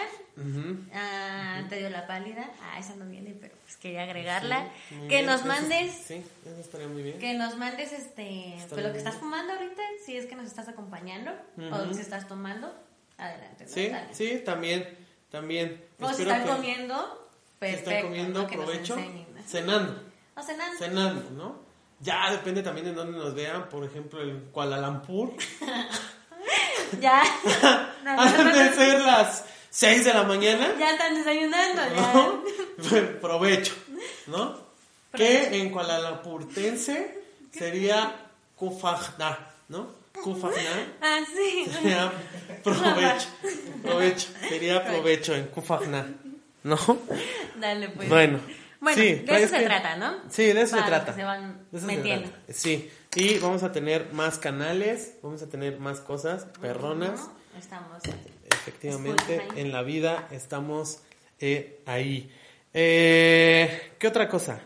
[0.93, 2.51] Ah, te dio la pálida.
[2.61, 4.69] Ah, esa no viene, pero pues quería agregarla.
[4.89, 5.25] Sí, que bien.
[5.25, 5.93] nos Eso- mandes.
[6.05, 7.17] Sí, eso estaría muy bien.
[7.19, 10.67] Que nos mandes este pues, lo que estás fumando ahorita, si es que nos estás
[10.67, 11.93] acompañando o Ujú.
[11.93, 12.73] si estás tomando.
[13.17, 13.63] Adelante.
[13.65, 13.69] ¿no?
[13.71, 14.13] Sí, Dale.
[14.13, 14.97] sí, también.
[15.31, 15.81] También.
[16.01, 17.89] O si están que- comiendo, si perfecto.
[17.91, 19.45] están comiendo, ¿no?
[19.47, 20.03] Cenando.
[20.35, 20.77] O cenando.
[20.77, 21.59] cenando, ¿no?
[22.01, 25.33] Ya depende también de dónde nos vean, por ejemplo, en Kuala Lumpur.
[27.01, 27.23] Ya.
[28.03, 28.23] No,
[28.53, 32.13] de ser las 6 de la mañana, Ya están desayunando, ya.
[32.13, 32.43] ¿no?
[33.21, 33.75] Provecho,
[34.27, 34.57] ¿no?
[35.13, 37.19] Que en Kuala Lumpurtense
[37.51, 38.15] sería
[38.55, 39.87] Kufajna, ¿no?
[40.23, 40.61] Kufajna
[41.01, 41.65] Ah, sí.
[41.71, 42.11] sería
[42.63, 43.27] provecho,
[43.83, 46.07] provecho, sería provecho en Kufajna,
[46.63, 46.77] ¿no?
[47.55, 48.09] Dale, pues.
[48.09, 48.39] Bueno,
[48.81, 50.15] Bueno, sí, de es eso se que- trata, ¿no?
[50.29, 51.07] Sí, de eso se trata.
[51.07, 52.29] que se van De eso se metiendo.
[52.29, 52.53] trata.
[52.53, 57.19] Sí, y vamos a tener más canales, vamos a tener más cosas perronas.
[57.19, 58.01] Ujú, Estamos.
[58.51, 59.59] Efectivamente, Spotify.
[59.61, 60.99] en la vida estamos
[61.39, 62.31] eh, ahí.
[62.73, 64.59] Eh, ¿Qué otra cosa?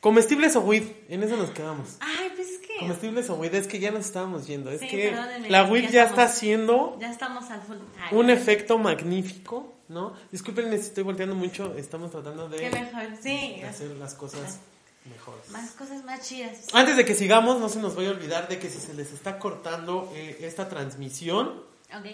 [0.00, 1.96] Comestibles o weed, en eso nos quedamos.
[2.00, 2.76] Ay, pues es que.
[2.80, 4.70] Comestibles o weed, es que ya nos estábamos yendo.
[4.72, 5.14] Es Sí, que
[5.48, 7.76] la weed ya ya, estamos- está haciendo Ya estamos al full.
[8.00, 10.14] Ay, un efecto magnífico, ¿no?
[10.30, 13.02] Disculpen estoy volteando mucho, estamos tratando de mejor.
[13.20, 13.60] Sí.
[13.62, 14.58] hacer las cosas
[15.04, 15.50] mejores.
[15.50, 16.66] Más cosas más chidas.
[16.72, 19.12] Antes de que sigamos, no se nos vaya a olvidar de que si se les
[19.12, 21.62] está cortando eh, esta transmisión,
[21.96, 22.06] Ok.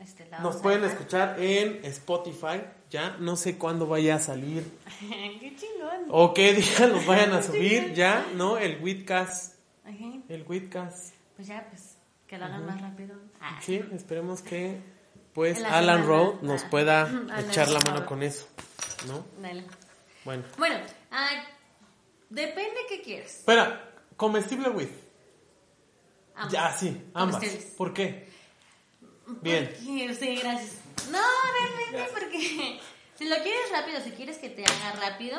[0.00, 2.60] Este, la nos pueden escuchar en Spotify.
[2.88, 4.62] Ya no sé cuándo vaya a salir
[5.00, 6.06] Qué chingón.
[6.10, 7.94] o qué día los vayan a subir.
[7.94, 8.58] Ya, ¿no?
[8.58, 9.54] El Witcast.
[10.28, 11.14] El Witcast.
[11.34, 11.96] Pues ya, pues.
[12.28, 13.16] Que lo hagan más rápido.
[13.40, 13.58] Ah.
[13.64, 14.78] Sí, esperemos que
[15.38, 16.04] pues la Alan.
[16.04, 16.70] Rowe nos Ah.
[16.70, 17.08] pueda
[17.48, 18.48] echar la mano con eso,
[19.06, 19.24] ¿no?
[19.40, 19.62] Dale.
[20.24, 20.42] Bueno.
[20.56, 20.80] Bueno,
[21.12, 21.44] ah,
[22.28, 23.36] depende qué quieres.
[23.38, 24.88] Espera, comestible with.
[26.50, 27.40] Ya, sí, ambas.
[27.76, 28.28] ¿Por qué?
[29.42, 29.66] Bien.
[29.68, 30.72] Porque- sí, gracias.
[31.12, 31.20] No,
[31.60, 32.80] realmente porque
[33.16, 35.38] si lo quieres rápido, si quieres que te haga rápido,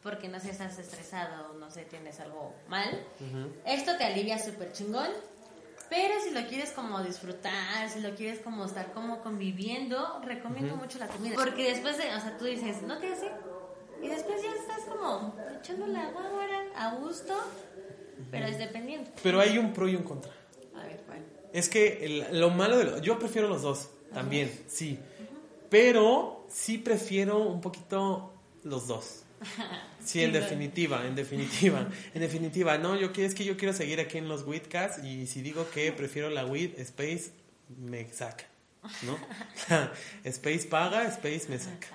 [0.00, 3.04] porque no sé, estás estresado, no sé, tienes algo mal,
[3.66, 5.10] esto te alivia súper chingón.
[5.90, 10.98] Pero si lo quieres como disfrutar, si lo quieres como estar como conviviendo, recomiendo mucho
[10.98, 11.34] la comida.
[11.36, 13.30] Porque después de, o sea, tú dices, no te hace.
[14.02, 16.44] Y después ya estás como echando la guagua
[16.76, 17.34] a gusto,
[18.30, 19.10] pero es dependiendo.
[19.22, 20.30] Pero hay un pro y un contra.
[20.76, 21.24] A ver, bueno.
[21.52, 24.98] Es que el- lo malo de lo- yo prefiero los dos también, sí.
[25.70, 28.32] Pero sí prefiero un poquito
[28.64, 29.22] los dos.
[30.04, 34.00] Sí, en Sí, definitiva, en definitiva, en definitiva, no, yo es que yo quiero seguir
[34.00, 37.30] aquí en los Witcats y si digo que prefiero la Wit, Space
[37.76, 38.44] me saca,
[39.02, 39.18] ¿no?
[40.24, 41.88] Space paga, Space me saca.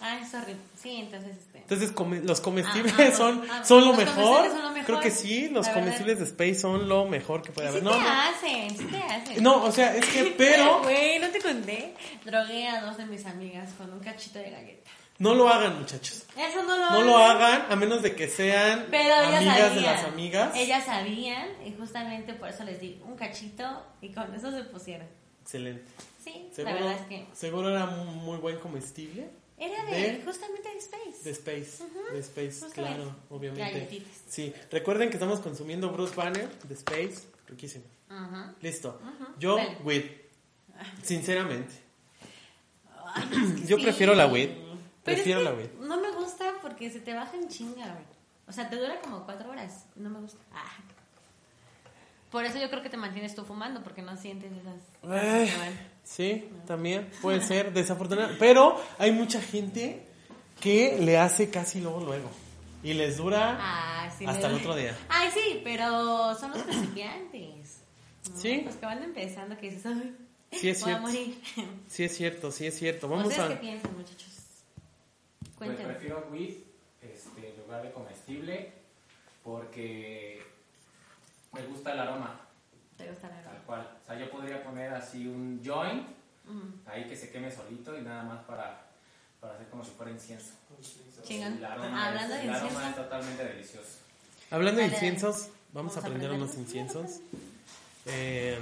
[0.00, 0.54] Ay, sorry.
[0.80, 1.58] Sí, entonces este.
[1.58, 4.14] Entonces, come- los comestibles Ah, ah, son, ah, son lo los mejor.
[4.14, 7.50] comestibles son lo mejor, Creo que sí, los comestibles de Space son lo mejor que
[7.52, 7.82] puede Sí haber.
[7.82, 9.42] te No, no, hacen, sí te hacen.
[9.42, 11.94] no, o sea, es que, pero Güey, no te conté.
[12.24, 14.90] Drogué a dos de mis amigas con un cachito de galleta.
[15.18, 16.24] No lo hagan, muchachos.
[16.36, 19.74] Eso no lo No lo hagan a menos de que sean Pero ellas amigas sabían.
[19.74, 20.52] de las amigas.
[20.56, 23.64] Ellas sabían y justamente por eso les di un cachito
[24.00, 25.06] y con eso se pusieron.
[25.42, 25.84] Excelente.
[26.22, 29.28] Sí, Seguro, la verdad es que seguro era muy buen comestible
[29.60, 31.24] era de, de- justamente de Space.
[31.24, 31.84] de Space.
[32.12, 32.74] De Space, Justamente.
[33.02, 33.72] claro, obviamente.
[33.72, 34.12] Galletitas.
[34.28, 37.26] Sí, recuerden que estamos consumiendo Bruce Banner de Space.
[37.48, 37.84] Riquísimo.
[38.08, 38.54] Ajá.
[38.60, 39.00] Listo.
[39.40, 40.20] Yo, Dale.
[41.02, 41.74] Sinceramente.
[43.14, 43.82] Ay, es que Yo sí.
[43.82, 44.50] prefiero la with.
[45.14, 45.44] Prefiero es
[45.80, 45.86] la.
[45.86, 48.04] No me gusta porque se te baja en chinga, güey.
[48.46, 49.84] O sea, te dura como cuatro horas.
[49.96, 50.38] No me gusta.
[50.52, 50.64] Ah.
[52.30, 54.76] Por eso yo creo que te mantienes tú fumando, porque no sientes esas.
[55.10, 55.50] Ay,
[56.04, 58.34] sí, también puede ser desafortunado.
[58.38, 60.06] Pero hay mucha gente
[60.60, 62.30] que le hace casi luego, luego.
[62.82, 64.96] Y les dura Ah, sí, hasta el otro día.
[65.08, 67.78] Ay, sí, pero son los principiantes.
[68.30, 68.36] ¿no?
[68.38, 68.60] Sí.
[68.64, 70.14] Los que van empezando, que dices, ay,
[70.52, 71.06] Sí, es voy a cierto.
[71.08, 71.40] morir.
[71.88, 73.08] Sí, es cierto, sí, es cierto.
[73.08, 73.48] Vamos ¿Ustedes a.
[73.54, 74.37] qué piensan, muchachos?
[75.58, 75.92] Pues Cuéntenme.
[75.94, 76.56] prefiero with
[77.02, 78.72] este, en lugar de comestible
[79.42, 80.42] porque
[81.52, 82.40] me gusta el aroma,
[82.96, 83.88] ¿Te gusta la tal cual.
[84.02, 86.06] O sea, yo podría poner así un joint
[86.86, 88.86] ahí que se queme solito y nada más para,
[89.40, 90.52] para hacer como si fuera incienso.
[91.22, 91.58] Chingón.
[91.58, 92.88] El aroma, Hablando es, de el aroma incienso.
[92.90, 93.98] es totalmente delicioso.
[94.50, 97.20] Hablando de inciensos, vamos, Vamos a aprender unos inciensos.
[98.06, 98.58] Eh,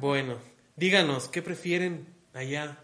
[0.00, 0.36] bueno,
[0.76, 2.78] díganos, ¿qué prefieren allá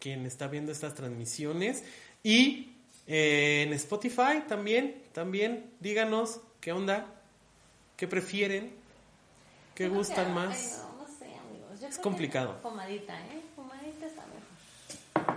[0.00, 1.84] quien está viendo estas transmisiones?
[2.22, 2.72] Y
[3.06, 7.06] eh, en Spotify también, también, díganos qué onda,
[7.96, 8.72] qué prefieren,
[9.74, 10.56] qué Yo gustan que- más.
[10.56, 11.70] ay, no, no sé, amigos.
[11.72, 12.58] Yo creo que complicado.
[12.62, 13.40] Fumadita, ¿eh?
[13.56, 15.36] Fumadita está mejor.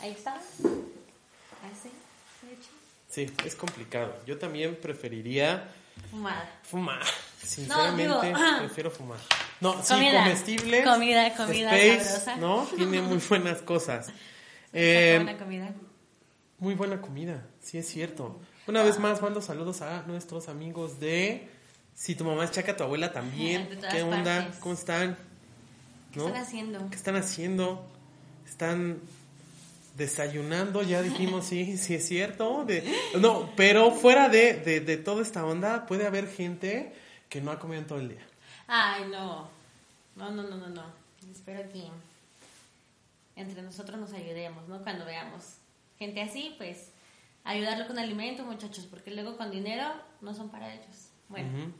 [0.00, 0.34] Ahí está.
[0.34, 1.90] Así,
[2.42, 2.68] de hecho.
[3.08, 4.14] Sí, es complicado.
[4.26, 5.68] Yo también preferiría
[6.10, 6.48] Fumada.
[6.62, 7.02] fumar.
[7.42, 9.18] Sinceramente, digo, prefiero fumar.
[9.60, 10.22] No, sí, Comida.
[10.22, 10.84] comestibles.
[10.84, 12.36] Comida, comida Space, sabrosa.
[12.36, 12.62] ¿no?
[12.76, 14.08] Tiene muy buenas cosas.
[14.78, 15.74] Eh, buena comida.
[16.58, 18.38] muy buena comida, sí es cierto.
[18.66, 21.48] Una vez más mando saludos a nuestros amigos de
[21.94, 23.70] Si tu mamá es chaca, tu abuela también.
[23.70, 24.40] De todas ¿Qué onda?
[24.42, 24.58] partes.
[24.60, 25.16] ¿Cómo están?
[26.12, 26.26] ¿Qué ¿No?
[26.26, 26.90] están haciendo?
[26.90, 27.86] ¿Qué están haciendo?
[28.46, 29.00] ¿Están
[29.96, 30.82] desayunando?
[30.82, 32.64] Ya dijimos, sí, sí es cierto.
[32.66, 32.84] De-
[33.18, 36.92] no, pero fuera de, de, de toda esta onda, puede haber gente
[37.30, 38.26] que no ha comido en todo el día.
[38.66, 39.48] Ay, no.
[40.16, 40.84] No, no, no, no, no.
[41.30, 41.84] Espero que
[43.36, 44.82] entre nosotros nos ayudemos, ¿no?
[44.82, 45.56] Cuando veamos
[45.98, 46.90] gente así, pues
[47.44, 49.84] ayudarlo con alimento, muchachos, porque luego con dinero
[50.20, 51.10] no son para ellos.
[51.28, 51.72] Bueno,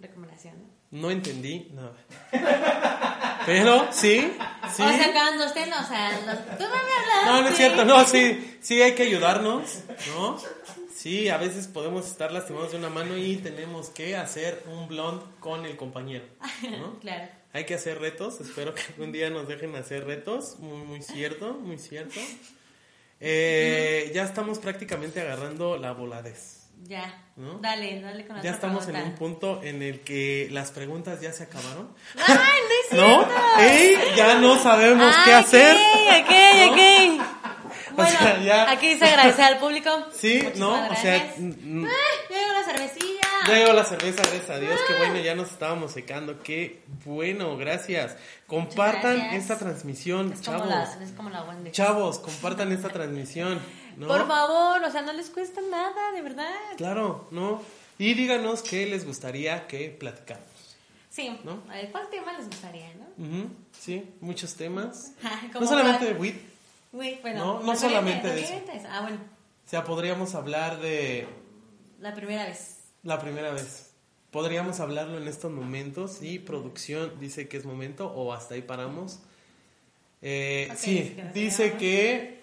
[0.00, 0.78] recomendación, ¿no?
[1.00, 1.92] No entendí nada.
[3.46, 4.32] Pero, sí,
[4.74, 4.82] sí.
[4.82, 6.58] O sea, cuando estén, o sea, los...
[6.58, 7.26] tú no me hablas.
[7.26, 10.38] No, no es cierto, no, sí, sí hay que ayudarnos, ¿no?
[11.00, 15.22] Sí, a veces podemos estar lastimados de una mano y tenemos que hacer un blond
[15.38, 16.24] con el compañero,
[16.76, 16.98] ¿no?
[17.00, 17.28] Claro.
[17.52, 21.52] Hay que hacer retos, espero que algún día nos dejen hacer retos, muy, muy cierto,
[21.54, 22.18] muy cierto.
[23.20, 26.68] Eh, ya estamos prácticamente agarrando la voladez.
[26.84, 27.22] Ya.
[27.36, 27.58] ¿No?
[27.58, 29.10] Dale, dale con la Ya estamos en pregunta.
[29.12, 31.94] un punto en el que las preguntas ya se acabaron.
[32.26, 33.24] ¡Ay, no es ¿No?
[33.24, 33.34] cierto!
[33.60, 34.16] ¡Ey!
[34.16, 35.76] Ya no sabemos qué Ah, hacer.
[35.76, 37.37] Ok, ok, ok.
[38.02, 39.90] Bueno, sea, ya- aquí se agradece al público.
[40.12, 40.92] Sí, Muchísimas ¿no?
[40.92, 41.32] O sea, Ay,
[42.30, 43.20] ya llegó la cervecilla.
[43.46, 44.78] Ya llegó la cerveza, gracias a Dios.
[44.86, 46.42] Qué bueno, ya nos estábamos secando.
[46.42, 48.16] Qué bueno, gracias.
[48.46, 49.42] Compartan gracias.
[49.42, 50.68] esta transmisión, Es como, chavos.
[50.98, 51.70] la, es como la Wendy.
[51.70, 53.60] Chavos, compartan esta transmisión.
[53.96, 54.06] ¿no?
[54.08, 56.50] Por favor, o sea, no les cuesta nada, de verdad.
[56.76, 57.62] Claro, ¿no?
[57.98, 60.48] Y díganos qué les gustaría que platicáramos.
[61.10, 61.62] Sí, ¿No?
[61.90, 63.48] ¿cuál tema les gustaría, no?
[63.76, 65.12] Sí, muchos temas.
[65.58, 66.36] No solamente de WIT,
[66.92, 69.18] Bueno, No, no solamente de clientes, Ah, bueno,
[69.66, 71.26] o sea, podríamos hablar de
[72.00, 72.78] la primera vez.
[73.02, 73.92] la primera vez.
[74.30, 79.20] Podríamos hablarlo en estos momentos y producción dice que es momento o hasta ahí paramos.
[80.20, 82.37] Eh, sí, dice que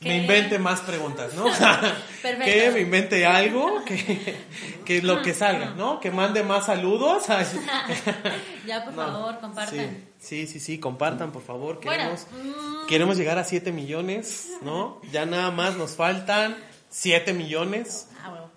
[0.00, 0.08] ¿Qué?
[0.10, 1.46] me invente más preguntas, ¿no?
[2.22, 4.36] Que me invente algo, que,
[4.84, 6.00] que lo que salga, ¿no?
[6.00, 7.24] Que mande más saludos.
[8.66, 9.02] Ya, por no.
[9.06, 10.06] favor, compartan.
[10.18, 11.80] Sí, sí, sí, sí, compartan, por favor.
[11.80, 12.52] Queremos, Bueno,
[12.84, 15.00] mm, queremos llegar a 7 millones, ¿no?
[15.12, 16.56] Ya nada más nos faltan
[16.90, 18.50] 7 millones, ah, bueno.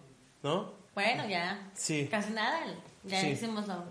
[0.44, 0.74] ¿no?
[0.96, 1.70] Bueno, ya.
[1.76, 2.08] Sí.
[2.12, 2.60] Casi nada.
[3.04, 3.28] Ya Sí.
[3.28, 3.86] hicimos lo.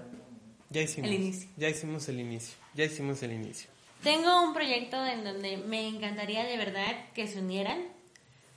[0.70, 1.09] Ya hicimos.
[1.09, 1.49] El inicio.
[1.57, 2.55] Ya hicimos el inicio.
[2.74, 3.70] Ya hicimos el inicio.
[4.03, 7.80] Tengo un proyecto en donde me encantaría de verdad que se unieran,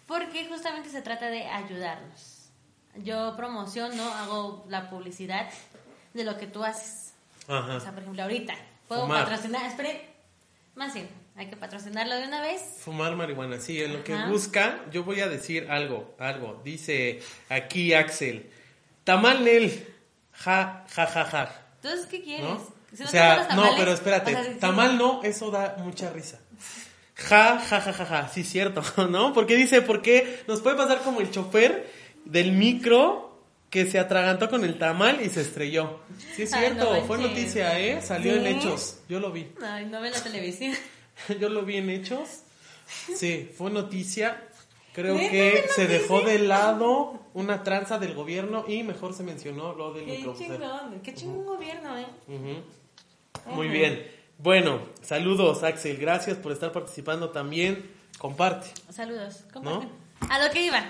[0.07, 2.49] porque justamente se trata de ayudarnos.
[2.97, 5.49] Yo promociono, hago la publicidad
[6.13, 7.13] de lo que tú haces.
[7.47, 7.75] Ajá.
[7.75, 8.53] O sea, por ejemplo, ahorita
[8.87, 9.23] puedo Fumar.
[9.23, 10.09] patrocinar, espere,
[10.75, 12.61] más bien, hay que patrocinarlo de una vez.
[12.79, 14.27] Fumar marihuana, sí, en lo que Ajá.
[14.27, 16.61] busca, yo voy a decir algo, algo.
[16.63, 18.51] Dice aquí Axel,
[19.03, 19.43] tamal
[20.33, 21.65] ja, ja, ja, ja.
[21.75, 22.45] Entonces, ¿qué quieres?
[22.45, 22.80] ¿No?
[22.93, 26.39] Si o sea, no, pero espérate, tamal no, eso da mucha risa.
[27.15, 29.33] Ja, ja, ja, ja, ja, sí, cierto, ¿no?
[29.33, 31.89] Porque dice, porque nos puede pasar como el chofer
[32.25, 33.29] del micro
[33.69, 35.99] que se atragantó con el tamal y se estrelló.
[36.35, 37.37] Sí, es Ay, cierto, no fue manches.
[37.37, 38.01] noticia, ¿eh?
[38.01, 39.51] Salió en hechos, yo lo vi.
[39.63, 40.75] Ay, no ve la televisión.
[41.39, 42.27] Yo lo vi en hechos.
[43.15, 44.47] Sí, fue noticia.
[44.93, 49.73] Creo ¿Neta que se dejó de lado una tranza del gobierno y mejor se mencionó
[49.73, 50.55] lo del Qué microbusero.
[50.55, 52.07] chingón, qué chingón gobierno, ¿eh?
[53.47, 54.09] Muy bien.
[54.37, 57.91] Bueno, saludos Axel, gracias por estar participando también.
[58.17, 58.67] Comparte.
[58.91, 59.43] Saludos.
[59.53, 59.89] comparten.
[60.29, 60.83] A lo que iba.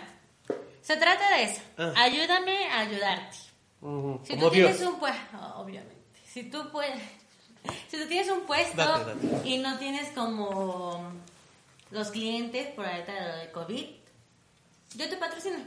[0.82, 1.62] Se trata de eso.
[1.78, 1.94] Ah.
[1.98, 3.38] Ayúdame a ayudarte.
[3.38, 3.46] Si
[3.82, 4.72] Como tú Dios.
[4.72, 5.96] tienes un puesto, obviamente.
[6.26, 7.02] Si tú puedes,
[7.90, 9.48] si tú tienes un puesto Date, date.
[9.50, 11.12] y no tienes como
[11.92, 13.86] los clientes por ahorita de COVID,
[14.96, 15.58] yo te patrocino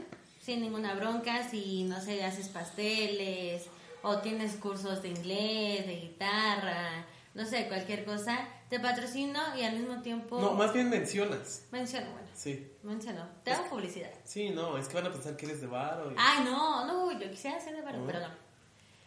[0.41, 1.47] sin ninguna bronca.
[1.49, 3.63] Si no sé, haces pasteles
[4.07, 9.73] o tienes cursos de inglés, de guitarra, no sé, cualquier cosa, te patrocino y al
[9.77, 11.65] mismo tiempo No, más bien mencionas.
[11.71, 12.71] menciono, bueno, Sí.
[12.83, 14.11] menciono, te hago publicidad.
[14.23, 16.13] Sí, no, es que van a pensar que eres de bar o...
[16.17, 18.05] Ay, no, no, yo quisiera hacer de barrio, Mm.
[18.07, 18.29] pero no.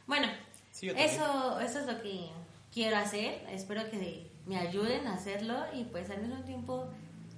[0.07, 0.27] Bueno,
[0.71, 2.31] Sí, eso, eso es lo que
[2.73, 3.45] quiero hacer.
[3.51, 6.87] Espero que me ayuden a hacerlo y pues al mismo tiempo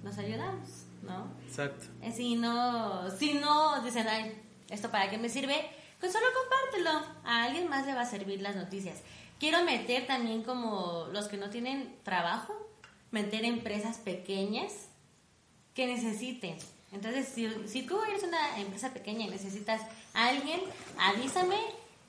[0.03, 0.67] nos ayudamos,
[1.01, 1.27] ¿no?
[1.47, 1.85] Exacto.
[2.01, 4.39] Eh, Si no, si no dicen, ay,
[4.69, 5.55] ¿esto para qué me sirve?
[6.01, 7.05] Pues solo compártelo.
[7.23, 8.97] A alguien más le va a servir las noticias.
[9.39, 12.69] Quiero meter también como los que no tienen trabajo,
[13.11, 14.73] meter empresas pequeñas
[15.73, 16.57] que necesiten.
[16.91, 19.81] Entonces, si, si tú eres una empresa pequeña y necesitas
[20.13, 20.59] a alguien,
[20.97, 21.57] avísame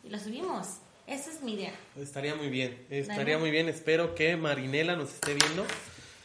[0.03, 0.79] y lo subimos.
[1.07, 1.75] Esa es mi idea.
[1.97, 3.69] Estaría muy bien, estaría muy bien.
[3.69, 5.65] Espero que Marinela nos esté viendo,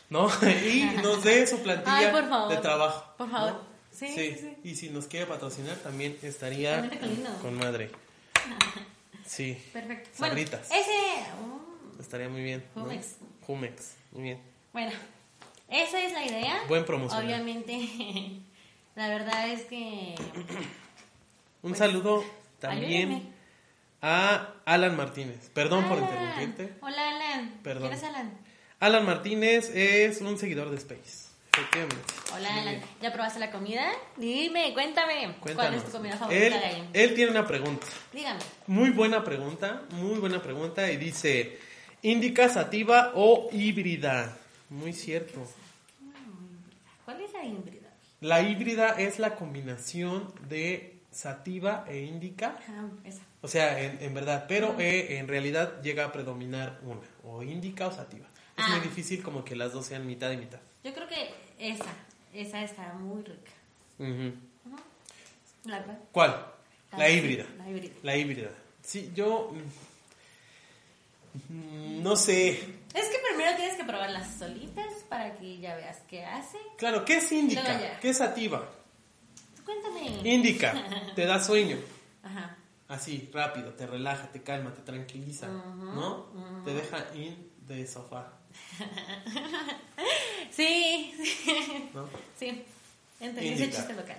[0.10, 0.30] ¿no?
[0.66, 2.50] y nos dé su plantilla Ay, por favor.
[2.50, 3.14] de trabajo.
[3.18, 3.52] Por favor.
[3.52, 3.67] ¿no?
[3.98, 4.58] Sí, sí, sí.
[4.64, 7.90] Y si nos quiere patrocinar, también estaría También con madre.
[9.26, 9.58] Sí.
[9.74, 10.10] Perfecto.
[10.14, 10.70] Sabritas.
[10.70, 11.32] Bueno, ese...
[11.98, 12.64] mm, Estaría muy bien.
[12.76, 12.84] ¿no?
[12.84, 13.16] Jumex.
[13.46, 14.42] Jumex, muy bien.
[14.72, 14.92] Bueno,
[15.68, 16.62] esa es la idea.
[16.70, 17.26] Buen promocional.
[17.26, 17.74] Obviamente,
[18.96, 20.16] la verdad es que...
[21.62, 22.24] Un Pues, saludo
[22.60, 23.32] también ayúdenme.
[24.02, 25.50] a Alan Martínez.
[25.54, 26.76] Perdón por interrumpirte.
[26.82, 27.60] Hola, Alan.
[27.64, 27.90] Perdón.
[27.90, 28.38] ¿Quién es Alan?
[28.80, 31.27] Alan Martínez es un seguidor de Space.
[31.58, 32.14] Efectivamente.
[32.36, 32.82] Hola, Alan.
[33.02, 33.92] ¿Ya probaste la comida?
[34.16, 35.36] Dime, cuéntame.
[35.40, 36.90] ¿Cuál es tu comida favorita él, de ahí?
[36.94, 37.88] él tiene una pregunta.
[38.14, 38.40] Dígame.
[38.68, 40.92] Muy buena pregunta, muy buena pregunta.
[40.92, 41.58] Y dice,
[42.04, 44.38] ¿indica sativa o híbrida?
[44.70, 45.48] Muy cierto.
[47.06, 47.90] ¿Cuál es la híbrida?
[48.22, 52.56] La híbrida es la combinación de sativa e índica.
[52.70, 53.22] Ah, esa.
[53.42, 57.88] O sea, en, en verdad, pero eh, en realidad llega a predominar una, o índica
[57.88, 58.28] o sativa.
[58.58, 58.70] Es Ah.
[58.78, 60.60] muy difícil como que las dos sean mitad y mitad.
[60.84, 61.30] Yo creo que
[61.60, 61.86] esa,
[62.34, 63.52] esa está muy rica.
[66.12, 66.46] ¿Cuál?
[66.92, 67.46] La La- híbrida.
[67.58, 67.94] la híbrida.
[68.04, 68.50] La híbrida.
[68.82, 69.52] Sí, yo...
[71.50, 72.52] mm, No sé.
[72.94, 76.58] Es que primero tienes que probarlas solitas para que ya veas qué hace.
[76.78, 78.00] Claro, ¿qué es ya.
[78.00, 78.70] ¿Qué es sativa?
[79.66, 80.22] Cuéntame.
[80.24, 80.74] Índica,
[81.16, 81.78] te da sueño.
[82.24, 82.56] Ajá.
[82.88, 86.28] Así, rápido, te relaja, te calma, te tranquiliza, ¿no?
[86.64, 88.32] Te deja in de sofá,
[90.52, 91.90] Sí, sí.
[91.94, 92.08] ¿no?
[92.40, 92.64] Sí.
[93.20, 93.78] Entendí ese Indica.
[93.78, 94.18] chiste local.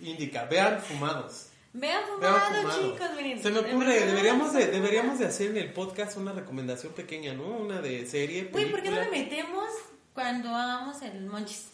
[0.00, 1.46] Índica, vean fumados.
[1.72, 2.92] Vean Vean fumado, fumados.
[2.92, 3.42] chicos, miren.
[3.42, 7.32] Se me En ocurre, deberíamos de, deberíamos de hacer en el podcast una recomendación pequeña,
[7.34, 7.44] ¿no?
[7.44, 9.04] Una de serie, Uy, ¿por qué no película.
[9.04, 9.68] le metemos
[10.14, 11.66] cuando hagamos el monchis?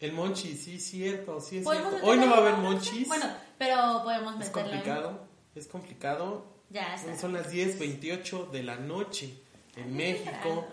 [0.00, 1.90] El monchis, sí, cierto, sí es cierto.
[1.90, 3.06] meterlo Hoy no va a haber monchis.
[3.08, 3.26] Bueno,
[3.58, 4.70] Pero podemos Es meterle.
[4.70, 6.46] complicado, es complicado.
[6.70, 7.16] Ya está.
[7.18, 9.34] Son las 10.28 de la noche
[9.76, 10.68] en México,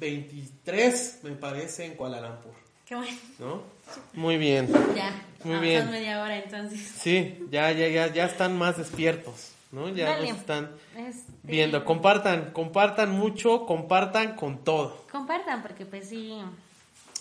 [0.00, 2.52] 6.23 me parece en Kuala Lumpur,
[2.86, 3.16] Qué bueno.
[3.38, 3.62] ¿no?
[4.12, 4.68] Muy bien.
[4.94, 5.12] Ya.
[5.44, 5.90] Muy bien.
[5.90, 6.80] media hora entonces.
[6.80, 9.88] Sí, ya, ya, ya, ya están más despiertos, ¿no?
[9.90, 10.28] Ya Dale.
[10.30, 11.84] nos están Este, viendo.
[11.84, 15.06] Compartan, compartan mucho, compartan con todo.
[15.10, 16.38] Compartan porque pues sí,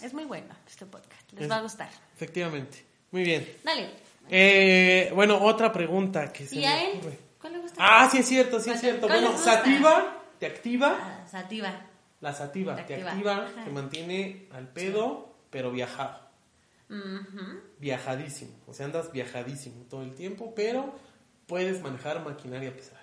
[0.01, 1.31] es muy bueno este podcast.
[1.33, 1.89] Les Es- va a gustar.
[2.15, 2.83] Efectivamente.
[3.11, 3.47] Muy bien.
[3.63, 3.89] Dale.
[4.29, 6.99] Eh, bueno, otra pregunta que se ¿Y me a él?
[7.39, 7.77] ¿Cuál le gusta?
[7.79, 9.07] Ah, sí es cierto, sí es ¿Cuál- cierto.
[9.07, 10.97] Bueno, sativa, te activa.
[10.99, 11.85] Ah, sativa.
[12.19, 13.47] La sativa, Te te activa.
[13.63, 16.19] te mantiene al pedo, pero viajado.
[17.79, 18.51] Viajadísimo.
[18.67, 20.93] O sea, andas viajadísimo todo el tiempo, pero
[21.47, 23.01] puedes manejar maquinaria pesada.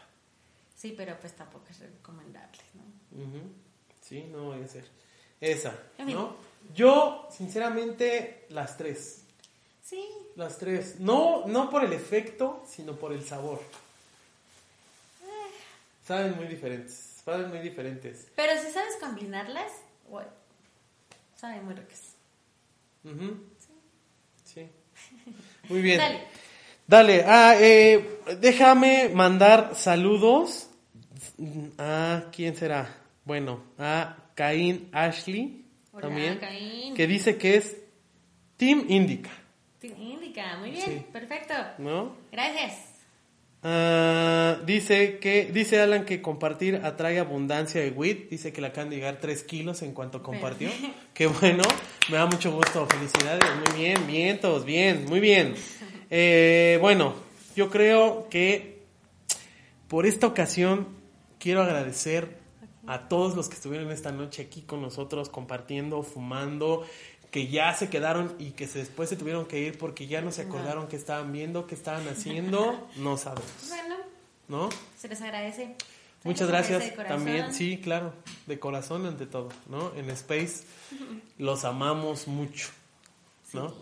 [0.76, 3.40] Sí, pero pues tampoco es recomendable, ¿no?
[4.02, 4.84] Sí, no voy a ser.
[5.40, 6.16] Esa, En fin.
[6.16, 6.36] ¿no?
[6.74, 9.22] Yo, sinceramente, las tres.
[9.82, 10.06] Sí.
[10.36, 11.00] Las tres.
[11.00, 13.62] No, no por el efecto, sino por el sabor.
[16.06, 17.09] Saben muy diferentes.
[17.30, 18.26] Saben muy diferentes.
[18.34, 19.70] Pero si sabes combinarlas,
[20.08, 20.28] bueno,
[21.36, 22.16] sabe muy ricas.
[23.04, 23.44] Ujú.
[24.44, 24.66] Sí.
[25.68, 25.98] Muy bien.
[25.98, 26.24] Dale.
[26.88, 30.68] Dale, ah, eh, déjame mandar saludos
[31.78, 32.96] a quién será.
[33.24, 36.94] Bueno, a Caín Ashley Hola, también, Caín.
[36.96, 37.76] que dice que es
[38.56, 39.30] Team Indica,
[39.78, 41.06] Te indica, muy bien, Sí.
[41.12, 41.54] perfecto.
[41.78, 42.16] ¿no?
[42.32, 42.89] Gracias.
[43.62, 48.30] Ah, dice que dice Alan que compartir atrae abundancia de wit.
[48.30, 50.70] Dice que le acaban de llegar 3 kilos en cuanto compartió.
[51.14, 51.64] Qué bueno,
[52.10, 52.86] me da mucho gusto.
[52.86, 55.54] Felicidades, muy bien, bien, todos bien, muy bien.
[56.08, 57.14] Eh, bueno,
[57.54, 58.82] yo creo que
[59.88, 60.88] por esta ocasión
[61.38, 62.40] quiero agradecer
[62.86, 66.84] a todos los que estuvieron esta noche aquí con nosotros compartiendo, fumando,
[67.30, 70.32] que ya se quedaron y que se- después se tuvieron que ir porque ya no
[70.32, 73.96] se acordaron qué estaban viendo, qué estaban haciendo, no sabemos, Bueno,
[74.48, 74.68] ¿no?
[74.98, 75.76] se les agradece.
[76.22, 78.12] Muchas gracias también, sí, claro,
[78.46, 79.92] de corazón ante todo, ¿no?
[79.96, 80.64] En Space
[81.38, 82.68] los amamos mucho,
[83.54, 83.72] ¿no?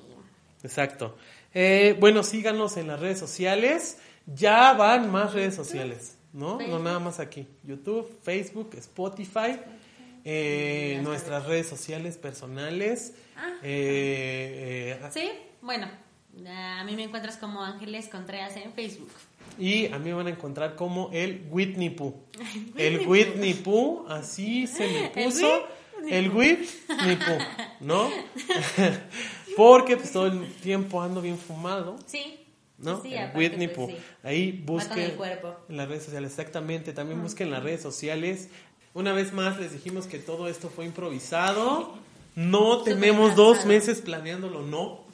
[0.62, 1.16] Exacto.
[1.54, 6.60] Eh, bueno, síganos en las redes sociales, ya van más redes sociales, ¿no?
[6.60, 9.58] No nada más aquí, YouTube, Facebook, Spotify,
[10.24, 13.14] eh, nuestras redes sociales personales.
[13.36, 13.54] Ah.
[13.62, 15.88] eh, eh, Sí, bueno,
[16.46, 19.10] a mí me encuentras como Ángeles Contreras en Facebook.
[19.58, 22.14] Y a mí me van a encontrar como el Whitney Pooh.
[22.76, 25.66] El Whitney Pooh, así se me puso.
[26.08, 27.38] El Whitney Pooh,
[27.80, 28.08] ¿no?
[29.56, 32.44] Porque pues todo el tiempo ando bien fumado, Sí.
[32.78, 33.02] ¿no?
[33.02, 33.96] Sí, aparte, Whitney pues, sí.
[34.22, 35.16] Ahí busquen
[35.68, 36.92] en las redes sociales, exactamente.
[36.92, 38.50] También busquen en las redes sociales.
[38.98, 41.94] Una vez más les dijimos que todo esto fue improvisado.
[42.34, 45.04] No tenemos dos meses planeándolo, no.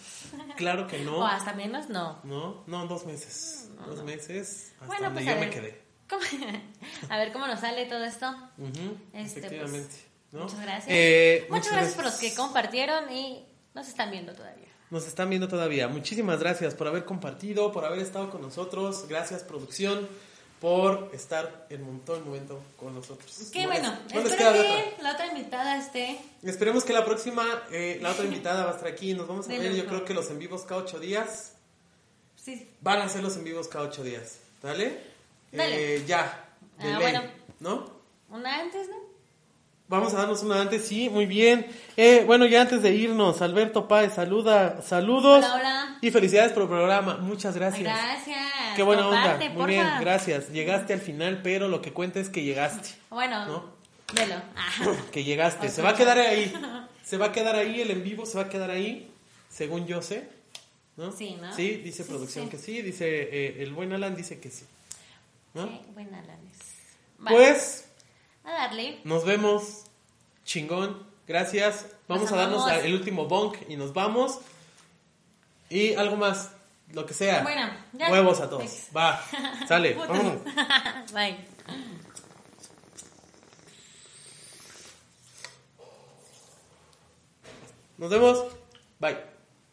[0.56, 1.18] Claro que no.
[1.20, 2.18] O hasta menos, no.
[2.24, 3.68] No, no, dos meses.
[3.84, 5.50] Dos meses hasta Bueno, pues yo a me ver.
[5.50, 5.82] quedé.
[6.08, 6.22] ¿Cómo?
[7.10, 8.34] A ver cómo nos sale todo esto.
[9.12, 9.88] Este, efectivamente.
[9.88, 10.44] pues, ¿no?
[10.44, 10.86] Muchas gracias.
[10.88, 14.68] Eh, muchas, gracias por los que compartieron y nos están viendo todavía.
[14.88, 15.88] Nos están viendo todavía.
[15.88, 19.04] Muchísimas gracias por haber compartido, por haber estado con nosotros.
[19.10, 20.08] Gracias, producción,
[20.64, 23.50] por estar en todo el momento con nosotros.
[23.52, 23.98] Qué No bueno.
[24.06, 24.62] les- no les Espero otra.
[24.62, 26.18] que la otra invitada esté.
[26.42, 29.12] Esperemos que la próxima, eh, la otra invitada va a estar aquí.
[29.12, 31.52] Nos vamos a ver, yo creo que los en vivos cada ocho días.
[32.42, 32.66] Sí.
[32.80, 34.38] Van a ser los en vivos cada ocho días.
[34.62, 35.02] ¿Dale?
[35.52, 35.96] Dale.
[35.96, 36.46] Eh, ya.
[36.78, 37.22] Ah, bueno.
[37.60, 37.84] ¿No?
[38.30, 38.96] Una antes, ¿no?
[39.86, 41.66] Vamos a darnos una antes, sí, muy bien.
[41.96, 45.44] Eh, bueno, ya antes de irnos, Alberto Páez, saluda, saludos.
[45.44, 45.98] Hola, hola.
[46.00, 47.82] Y felicidades por el programa, muchas gracias.
[47.82, 48.48] Gracias.
[48.76, 50.48] Qué buena Comparte, onda, muy bien, gracias.
[50.50, 53.64] Llegaste al final, pero lo que cuenta es que llegaste, Bueno, ¿No?
[54.14, 54.36] velo.
[54.56, 54.90] Ajá.
[55.12, 55.68] que llegaste.
[55.68, 56.50] Se va a quedar ahí,
[57.04, 59.10] se va a quedar ahí, el en vivo se va a quedar ahí,
[59.50, 60.28] según yo sé.
[60.96, 61.12] ¿no?
[61.12, 61.54] Sí, ¿no?
[61.54, 62.50] Sí, dice Sí, producción sí.
[62.50, 64.64] que sí, dice eh, el buen Alan dice que sí.
[65.52, 65.68] ¿no?
[65.68, 66.58] Qué lanes.
[67.18, 67.84] Vale, Pues
[68.44, 69.00] a darle.
[69.04, 69.84] Nos vemos.
[70.44, 71.06] Chingón.
[71.26, 71.86] Gracias.
[72.06, 74.40] Vamos a darnos el último bonk y nos vamos.
[75.70, 76.52] Y algo más.
[76.92, 77.42] Lo que sea.
[77.42, 78.10] Bueno, ya.
[78.10, 78.62] Huevos a todos.
[78.62, 78.88] Ex.
[78.94, 79.20] Va.
[79.68, 79.94] Sale.
[79.94, 80.44] Vámonos.
[81.12, 81.38] Bye.
[87.96, 88.44] Nos vemos.
[89.00, 89.33] Bye.